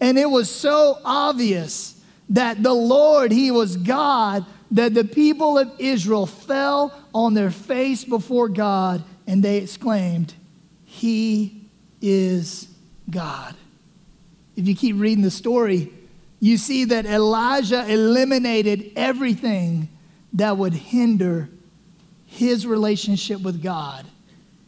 And 0.00 0.18
it 0.18 0.28
was 0.28 0.50
so 0.50 0.98
obvious 1.04 2.00
that 2.30 2.62
the 2.62 2.74
Lord, 2.74 3.32
He 3.32 3.50
was 3.50 3.76
God, 3.76 4.44
that 4.70 4.92
the 4.94 5.04
people 5.04 5.58
of 5.58 5.72
Israel 5.78 6.26
fell 6.26 6.92
on 7.14 7.34
their 7.34 7.50
face 7.50 8.04
before 8.04 8.48
God 8.48 9.04
and 9.26 9.42
they 9.42 9.58
exclaimed, 9.58 10.34
He 10.84 11.68
is 12.02 12.68
God. 13.08 13.54
If 14.56 14.68
you 14.68 14.74
keep 14.74 14.96
reading 14.98 15.24
the 15.24 15.30
story, 15.30 15.92
you 16.40 16.58
see 16.58 16.84
that 16.86 17.06
Elijah 17.06 17.88
eliminated 17.88 18.92
everything 18.96 19.88
that 20.34 20.56
would 20.56 20.74
hinder 20.74 21.48
his 22.26 22.66
relationship 22.66 23.40
with 23.40 23.62
God 23.62 24.06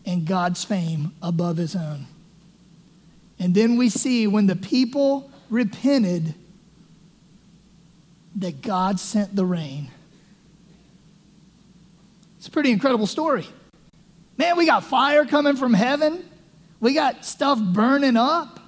and 0.05 0.25
God's 0.25 0.65
fame 0.65 1.13
above 1.21 1.57
his 1.57 1.75
own. 1.75 2.07
And 3.39 3.55
then 3.55 3.77
we 3.77 3.89
see 3.91 4.27
when 4.27 4.47
the 4.47 4.57
people 4.57 5.31
repented 5.51 6.35
that 8.37 8.63
God 8.63 9.01
sent 9.01 9.35
the 9.35 9.45
rain. 9.45 9.91
It's 12.39 12.49
a 12.49 12.51
pretty 12.51 12.71
incredible 12.71 13.07
story. 13.07 13.47
Man, 14.39 14.57
we 14.57 14.67
got 14.67 14.85
fire 14.85 15.25
coming 15.25 15.57
from 15.57 15.75
heaven. 15.75 16.25
We 16.79 16.95
got 16.95 17.25
stuff 17.25 17.59
burning 17.61 18.17
up. 18.17 18.61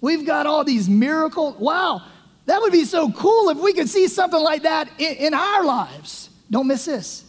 We've 0.00 0.26
got 0.26 0.46
all 0.46 0.64
these 0.64 0.88
miracles. 0.88 1.56
Wow, 1.58 2.02
that 2.46 2.60
would 2.60 2.72
be 2.72 2.84
so 2.84 3.10
cool 3.12 3.50
if 3.50 3.58
we 3.58 3.72
could 3.72 3.88
see 3.88 4.08
something 4.08 4.40
like 4.40 4.62
that 4.62 4.88
in, 4.98 5.14
in 5.16 5.34
our 5.34 5.64
lives. 5.64 6.30
Don't 6.50 6.66
miss 6.66 6.84
this. 6.84 7.24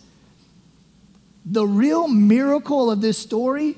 The 1.45 1.65
real 1.65 2.07
miracle 2.07 2.91
of 2.91 3.01
this 3.01 3.17
story 3.17 3.77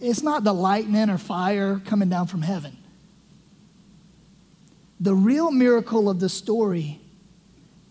it's 0.00 0.22
not 0.22 0.44
the 0.44 0.54
lightning 0.54 1.10
or 1.10 1.18
fire 1.18 1.80
coming 1.84 2.08
down 2.08 2.26
from 2.26 2.42
heaven. 2.42 2.76
The 4.98 5.14
real 5.14 5.50
miracle 5.50 6.08
of 6.08 6.20
the 6.20 6.28
story 6.28 7.00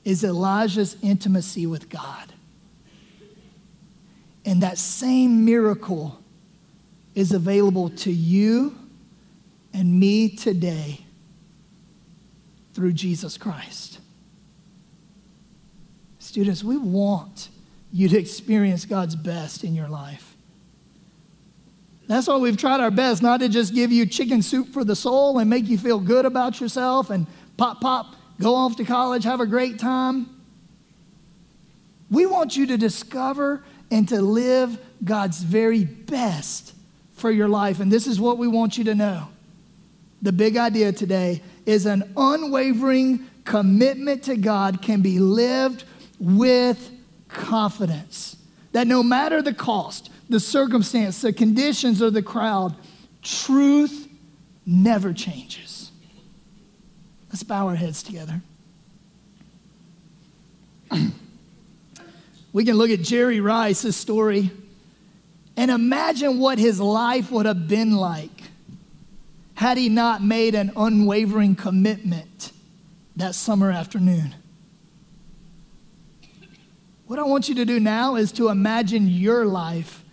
is 0.03 0.23
Elijah's 0.23 0.97
intimacy 1.01 1.67
with 1.67 1.89
God. 1.89 2.33
And 4.43 4.63
that 4.63 4.77
same 4.77 5.45
miracle 5.45 6.19
is 7.13 7.31
available 7.31 7.89
to 7.89 8.11
you 8.11 8.77
and 9.73 9.99
me 9.99 10.29
today 10.29 11.01
through 12.73 12.93
Jesus 12.93 13.37
Christ. 13.37 13.99
Students, 16.19 16.63
we 16.63 16.77
want 16.77 17.49
you 17.91 18.07
to 18.09 18.17
experience 18.17 18.85
God's 18.85 19.15
best 19.15 19.63
in 19.63 19.73
your 19.73 19.87
life. 19.87 20.35
That's 22.07 22.27
why 22.27 22.37
we've 22.37 22.57
tried 22.57 22.79
our 22.79 22.91
best 22.91 23.21
not 23.21 23.39
to 23.39 23.49
just 23.49 23.73
give 23.73 23.91
you 23.91 24.05
chicken 24.05 24.41
soup 24.41 24.69
for 24.69 24.83
the 24.83 24.95
soul 24.95 25.37
and 25.37 25.49
make 25.49 25.67
you 25.67 25.77
feel 25.77 25.99
good 25.99 26.25
about 26.25 26.59
yourself 26.59 27.09
and 27.09 27.27
pop, 27.55 27.81
pop, 27.81 28.15
go 28.39 28.55
off 28.55 28.75
to 28.77 28.83
college, 28.83 29.23
have 29.23 29.41
a 29.41 29.45
great 29.45 29.77
time. 29.77 30.27
We 32.09 32.25
want 32.25 32.57
you 32.57 32.65
to 32.67 32.77
discover 32.77 33.63
and 33.91 34.07
to 34.09 34.21
live 34.21 34.79
God's 35.03 35.41
very 35.41 35.83
best 35.83 36.73
for 37.13 37.29
your 37.29 37.47
life. 37.47 37.79
And 37.79 37.91
this 37.91 38.07
is 38.07 38.19
what 38.19 38.37
we 38.37 38.47
want 38.47 38.77
you 38.77 38.83
to 38.85 38.95
know. 38.95 39.27
The 40.21 40.31
big 40.33 40.57
idea 40.57 40.91
today 40.91 41.41
is 41.65 41.85
an 41.85 42.13
unwavering 42.17 43.27
commitment 43.45 44.23
to 44.23 44.35
God 44.35 44.81
can 44.81 45.01
be 45.01 45.19
lived 45.19 45.85
with 46.19 46.91
confidence. 47.29 48.35
That 48.73 48.85
no 48.85 49.01
matter 49.01 49.41
the 49.41 49.53
cost, 49.53 50.09
the 50.29 50.39
circumstance, 50.39 51.21
the 51.21 51.33
conditions, 51.33 52.01
or 52.01 52.11
the 52.11 52.21
crowd, 52.21 52.75
truth 53.21 54.07
never 54.65 55.13
changes. 55.13 55.91
Let's 57.29 57.43
bow 57.43 57.67
our 57.67 57.75
heads 57.75 58.03
together. 58.03 58.41
we 62.53 62.65
can 62.65 62.75
look 62.75 62.89
at 62.89 63.01
Jerry 63.01 63.39
Rice's 63.39 63.95
story 63.95 64.51
and 65.55 65.71
imagine 65.71 66.39
what 66.39 66.57
his 66.57 66.79
life 66.79 67.31
would 67.31 67.45
have 67.45 67.67
been 67.67 67.91
like 67.91 68.38
had 69.59 69.77
he 69.77 69.89
not 69.89 70.23
made 70.23 70.55
an 70.55 70.71
unwavering 70.77 71.53
commitment 71.53 72.53
that 73.17 73.35
summer 73.35 73.69
afternoon. 73.69 74.33
What 77.07 77.19
I 77.19 77.23
want 77.23 77.49
you 77.49 77.55
to 77.55 77.65
do 77.65 77.77
now 77.77 78.15
is 78.15 78.31
to 78.33 78.47
imagine 78.47 79.09
your 79.09 79.45
life 79.45 80.05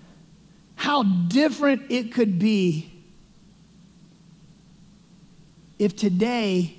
how 0.74 1.04
different 1.04 1.82
it 1.90 2.12
could 2.12 2.40
be 2.40 2.90
if 5.78 5.94
today 5.94 6.76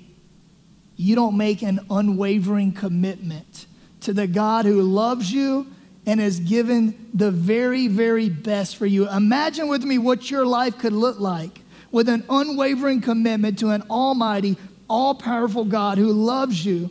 you 0.94 1.14
don't 1.14 1.38
make 1.38 1.62
an 1.62 1.80
unwavering 1.88 2.72
commitment 2.72 3.64
to 4.02 4.12
the 4.12 4.26
God 4.26 4.66
who 4.66 4.82
loves 4.82 5.32
you 5.32 5.68
and 6.04 6.20
has 6.20 6.38
given 6.38 7.08
the 7.14 7.30
very, 7.30 7.88
very 7.88 8.28
best 8.28 8.76
for 8.76 8.84
you. 8.84 9.08
Imagine 9.08 9.68
with 9.68 9.84
me 9.84 9.96
what 9.96 10.30
your 10.30 10.44
life 10.44 10.76
could 10.76 10.92
look 10.92 11.18
like 11.18 11.62
with 11.90 12.08
an 12.08 12.24
unwavering 12.28 13.00
commitment 13.00 13.58
to 13.60 13.70
an 13.70 13.82
almighty, 13.90 14.56
all 14.88 15.14
powerful 15.14 15.64
God 15.64 15.98
who 15.98 16.12
loves 16.12 16.64
you 16.64 16.90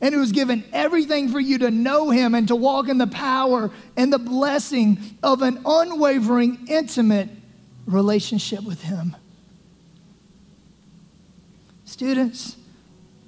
and 0.00 0.14
who's 0.14 0.32
given 0.32 0.64
everything 0.72 1.28
for 1.28 1.40
you 1.40 1.58
to 1.58 1.70
know 1.70 2.10
him 2.10 2.34
and 2.34 2.48
to 2.48 2.56
walk 2.56 2.88
in 2.88 2.98
the 2.98 3.06
power 3.06 3.70
and 3.96 4.12
the 4.12 4.18
blessing 4.18 4.98
of 5.22 5.42
an 5.42 5.60
unwavering, 5.64 6.66
intimate 6.68 7.28
relationship 7.86 8.62
with 8.62 8.82
him. 8.82 9.16
Students, 11.84 12.56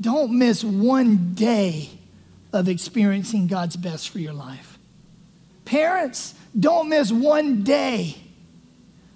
don't 0.01 0.33
miss 0.39 0.63
one 0.63 1.35
day 1.35 1.91
of 2.53 2.69
experiencing 2.69 3.47
God's 3.47 3.77
best 3.77 4.11
for 4.11 4.19
your 4.19 4.33
life. 4.33 4.79
Parents, 5.65 6.35
don't 6.59 6.89
miss 6.89 7.13
one 7.13 7.63
day 7.63 8.17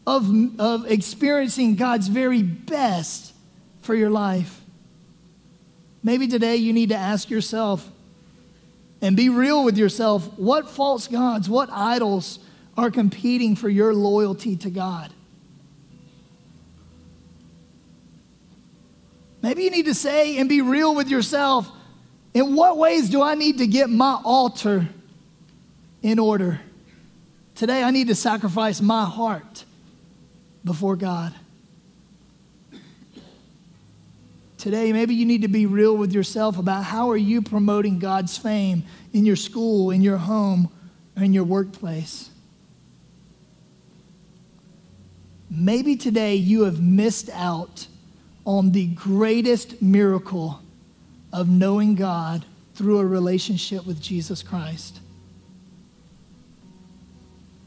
of, 0.06 0.28
of 0.60 0.90
experiencing 0.90 1.76
God's 1.76 2.08
very 2.08 2.42
best 2.42 3.32
for 3.82 3.94
your 3.94 4.10
life. 4.10 4.60
Maybe 6.02 6.26
today 6.26 6.56
you 6.56 6.72
need 6.72 6.88
to 6.88 6.96
ask 6.96 7.30
yourself 7.30 7.88
and 9.00 9.16
be 9.16 9.28
real 9.28 9.64
with 9.64 9.76
yourself 9.76 10.26
what 10.38 10.68
false 10.68 11.06
gods, 11.08 11.48
what 11.48 11.68
idols 11.70 12.38
are 12.76 12.90
competing 12.90 13.54
for 13.54 13.68
your 13.68 13.94
loyalty 13.94 14.56
to 14.56 14.70
God? 14.70 15.12
Maybe 19.42 19.64
you 19.64 19.70
need 19.70 19.86
to 19.86 19.94
say 19.94 20.38
and 20.38 20.48
be 20.48 20.60
real 20.60 20.94
with 20.94 21.08
yourself 21.08 21.70
in 22.32 22.54
what 22.54 22.78
ways 22.78 23.10
do 23.10 23.22
I 23.22 23.34
need 23.34 23.58
to 23.58 23.66
get 23.66 23.90
my 23.90 24.20
altar 24.24 24.88
in 26.00 26.18
order? 26.18 26.60
Today 27.54 27.82
I 27.82 27.90
need 27.90 28.08
to 28.08 28.14
sacrifice 28.14 28.80
my 28.80 29.04
heart 29.04 29.64
before 30.64 30.96
God. 30.96 31.34
Today, 34.58 34.92
maybe 34.92 35.14
you 35.14 35.26
need 35.26 35.42
to 35.42 35.48
be 35.48 35.66
real 35.66 35.96
with 35.96 36.12
yourself 36.12 36.56
about 36.56 36.84
how 36.84 37.10
are 37.10 37.16
you 37.16 37.42
promoting 37.42 37.98
God's 37.98 38.38
fame 38.38 38.84
in 39.12 39.26
your 39.26 39.34
school, 39.34 39.90
in 39.90 40.02
your 40.02 40.18
home, 40.18 40.70
in 41.16 41.32
your 41.32 41.42
workplace. 41.42 42.30
Maybe 45.50 45.96
today 45.96 46.36
you 46.36 46.62
have 46.62 46.80
missed 46.80 47.28
out 47.30 47.88
on 48.44 48.70
the 48.70 48.86
greatest 48.86 49.82
miracle 49.82 50.62
of 51.32 51.48
knowing 51.48 51.94
God 51.96 52.44
through 52.74 53.00
a 53.00 53.06
relationship 53.06 53.84
with 53.84 54.00
Jesus 54.00 54.42
Christ. 54.42 55.00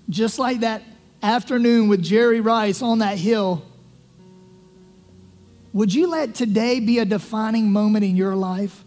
Just 0.09 0.39
like 0.39 0.61
that 0.61 0.81
afternoon 1.25 1.87
with 1.87 2.03
Jerry 2.03 2.39
Rice 2.39 2.81
on 2.81 2.99
that 2.99 3.17
hill 3.17 3.65
would 5.75 5.93
you 5.93 6.07
let 6.07 6.35
today 6.35 6.79
be 6.79 6.99
a 6.99 7.05
defining 7.05 7.69
moment 7.69 8.05
in 8.05 8.15
your 8.15 8.33
life? 8.33 8.85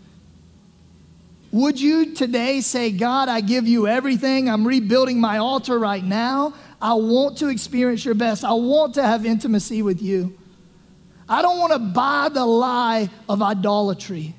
Would 1.52 1.78
you 1.78 2.14
today 2.14 2.62
say, 2.62 2.92
God, 2.92 3.28
I 3.28 3.42
give 3.42 3.68
you 3.68 3.86
everything. 3.86 4.48
I'm 4.48 4.66
rebuilding 4.66 5.20
my 5.20 5.36
altar 5.36 5.78
right 5.78 6.02
now. 6.02 6.54
I 6.80 6.94
want 6.94 7.36
to 7.38 7.48
experience 7.48 8.06
your 8.06 8.14
best. 8.14 8.42
I 8.42 8.54
want 8.54 8.94
to 8.94 9.02
have 9.02 9.26
intimacy 9.26 9.82
with 9.82 10.00
you. 10.00 10.38
I 11.28 11.42
don't 11.42 11.58
want 11.58 11.74
to 11.74 11.78
buy 11.78 12.30
the 12.32 12.46
lie 12.46 13.10
of 13.28 13.42
idolatry. 13.42 14.34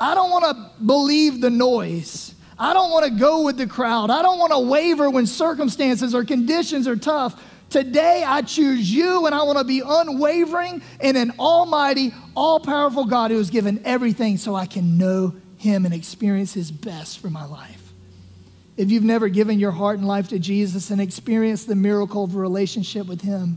I 0.00 0.16
don't 0.16 0.30
want 0.32 0.44
to 0.46 0.84
believe 0.84 1.40
the 1.40 1.50
noise. 1.50 2.34
I 2.58 2.72
don't 2.72 2.90
want 2.90 3.04
to 3.06 3.10
go 3.10 3.42
with 3.42 3.56
the 3.56 3.66
crowd. 3.66 4.10
I 4.10 4.22
don't 4.22 4.38
want 4.38 4.52
to 4.52 4.60
waver 4.60 5.10
when 5.10 5.26
circumstances 5.26 6.14
or 6.14 6.24
conditions 6.24 6.86
are 6.86 6.96
tough. 6.96 7.42
Today 7.70 8.22
I 8.24 8.42
choose 8.42 8.92
you 8.92 9.26
and 9.26 9.34
I 9.34 9.42
want 9.42 9.58
to 9.58 9.64
be 9.64 9.82
unwavering 9.84 10.82
in 11.00 11.16
an 11.16 11.32
almighty, 11.38 12.14
all 12.36 12.60
powerful 12.60 13.04
God 13.04 13.30
who 13.30 13.38
has 13.38 13.50
given 13.50 13.82
everything 13.84 14.36
so 14.36 14.54
I 14.54 14.66
can 14.66 14.96
know 14.96 15.34
him 15.56 15.84
and 15.84 15.94
experience 15.94 16.52
his 16.52 16.70
best 16.70 17.18
for 17.18 17.30
my 17.30 17.44
life. 17.44 17.92
If 18.76 18.90
you've 18.90 19.04
never 19.04 19.28
given 19.28 19.58
your 19.58 19.70
heart 19.70 19.98
and 19.98 20.06
life 20.06 20.28
to 20.28 20.38
Jesus 20.38 20.90
and 20.90 21.00
experienced 21.00 21.66
the 21.66 21.74
miracle 21.74 22.24
of 22.24 22.34
a 22.34 22.38
relationship 22.38 23.06
with 23.06 23.22
him, 23.22 23.56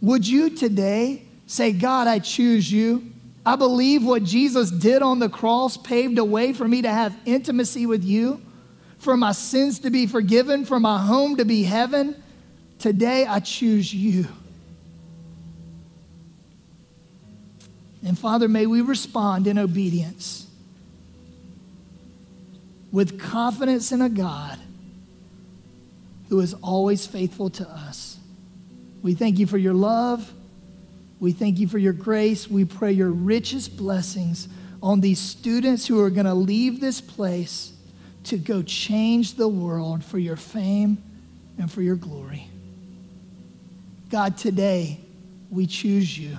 would 0.00 0.26
you 0.26 0.50
today 0.50 1.24
say, 1.46 1.72
God, 1.72 2.08
I 2.08 2.18
choose 2.18 2.70
you? 2.70 3.11
I 3.44 3.56
believe 3.56 4.04
what 4.04 4.22
Jesus 4.22 4.70
did 4.70 5.02
on 5.02 5.18
the 5.18 5.28
cross 5.28 5.76
paved 5.76 6.18
a 6.18 6.24
way 6.24 6.52
for 6.52 6.66
me 6.66 6.82
to 6.82 6.90
have 6.90 7.16
intimacy 7.24 7.86
with 7.86 8.04
you, 8.04 8.40
for 8.98 9.16
my 9.16 9.32
sins 9.32 9.80
to 9.80 9.90
be 9.90 10.06
forgiven, 10.06 10.64
for 10.64 10.78
my 10.78 10.98
home 10.98 11.36
to 11.36 11.44
be 11.44 11.64
heaven. 11.64 12.22
Today 12.78 13.26
I 13.26 13.40
choose 13.40 13.92
you. 13.92 14.26
And 18.04 18.18
Father, 18.18 18.48
may 18.48 18.66
we 18.66 18.80
respond 18.80 19.46
in 19.46 19.58
obedience 19.58 20.46
with 22.92 23.20
confidence 23.20 23.90
in 23.90 24.02
a 24.02 24.08
God 24.08 24.58
who 26.28 26.40
is 26.40 26.54
always 26.54 27.06
faithful 27.06 27.50
to 27.50 27.68
us. 27.68 28.18
We 29.02 29.14
thank 29.14 29.38
you 29.38 29.46
for 29.46 29.58
your 29.58 29.74
love. 29.74 30.32
We 31.22 31.30
thank 31.30 31.60
you 31.60 31.68
for 31.68 31.78
your 31.78 31.92
grace. 31.92 32.50
We 32.50 32.64
pray 32.64 32.90
your 32.90 33.12
richest 33.12 33.76
blessings 33.76 34.48
on 34.82 35.00
these 35.00 35.20
students 35.20 35.86
who 35.86 36.00
are 36.00 36.10
going 36.10 36.26
to 36.26 36.34
leave 36.34 36.80
this 36.80 37.00
place 37.00 37.72
to 38.24 38.36
go 38.36 38.60
change 38.60 39.34
the 39.34 39.46
world 39.46 40.04
for 40.04 40.18
your 40.18 40.34
fame 40.34 41.00
and 41.60 41.70
for 41.70 41.80
your 41.80 41.94
glory. 41.94 42.48
God, 44.10 44.36
today 44.36 44.98
we 45.48 45.68
choose 45.68 46.18
you. 46.18 46.36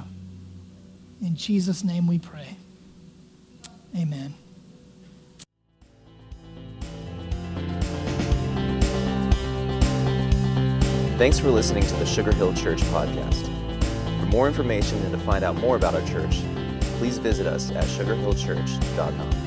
In 1.22 1.38
Jesus' 1.38 1.86
name 1.86 2.06
we 2.06 2.20
pray. 2.20 2.58
Amen. 3.96 4.34
Thanks 11.18 11.40
for 11.40 11.50
listening 11.50 11.86
to 11.86 11.96
the 11.96 12.06
Sugar 12.06 12.34
Hill 12.34 12.54
Church 12.54 12.82
podcast. 12.82 13.53
For 14.34 14.38
more 14.38 14.48
information 14.48 14.98
and 15.04 15.12
to 15.12 15.20
find 15.20 15.44
out 15.44 15.58
more 15.58 15.76
about 15.76 15.94
our 15.94 16.02
church, 16.08 16.42
please 16.98 17.20
visit 17.20 17.46
us 17.46 17.70
at 17.70 17.84
sugarhillchurch.com. 17.84 19.43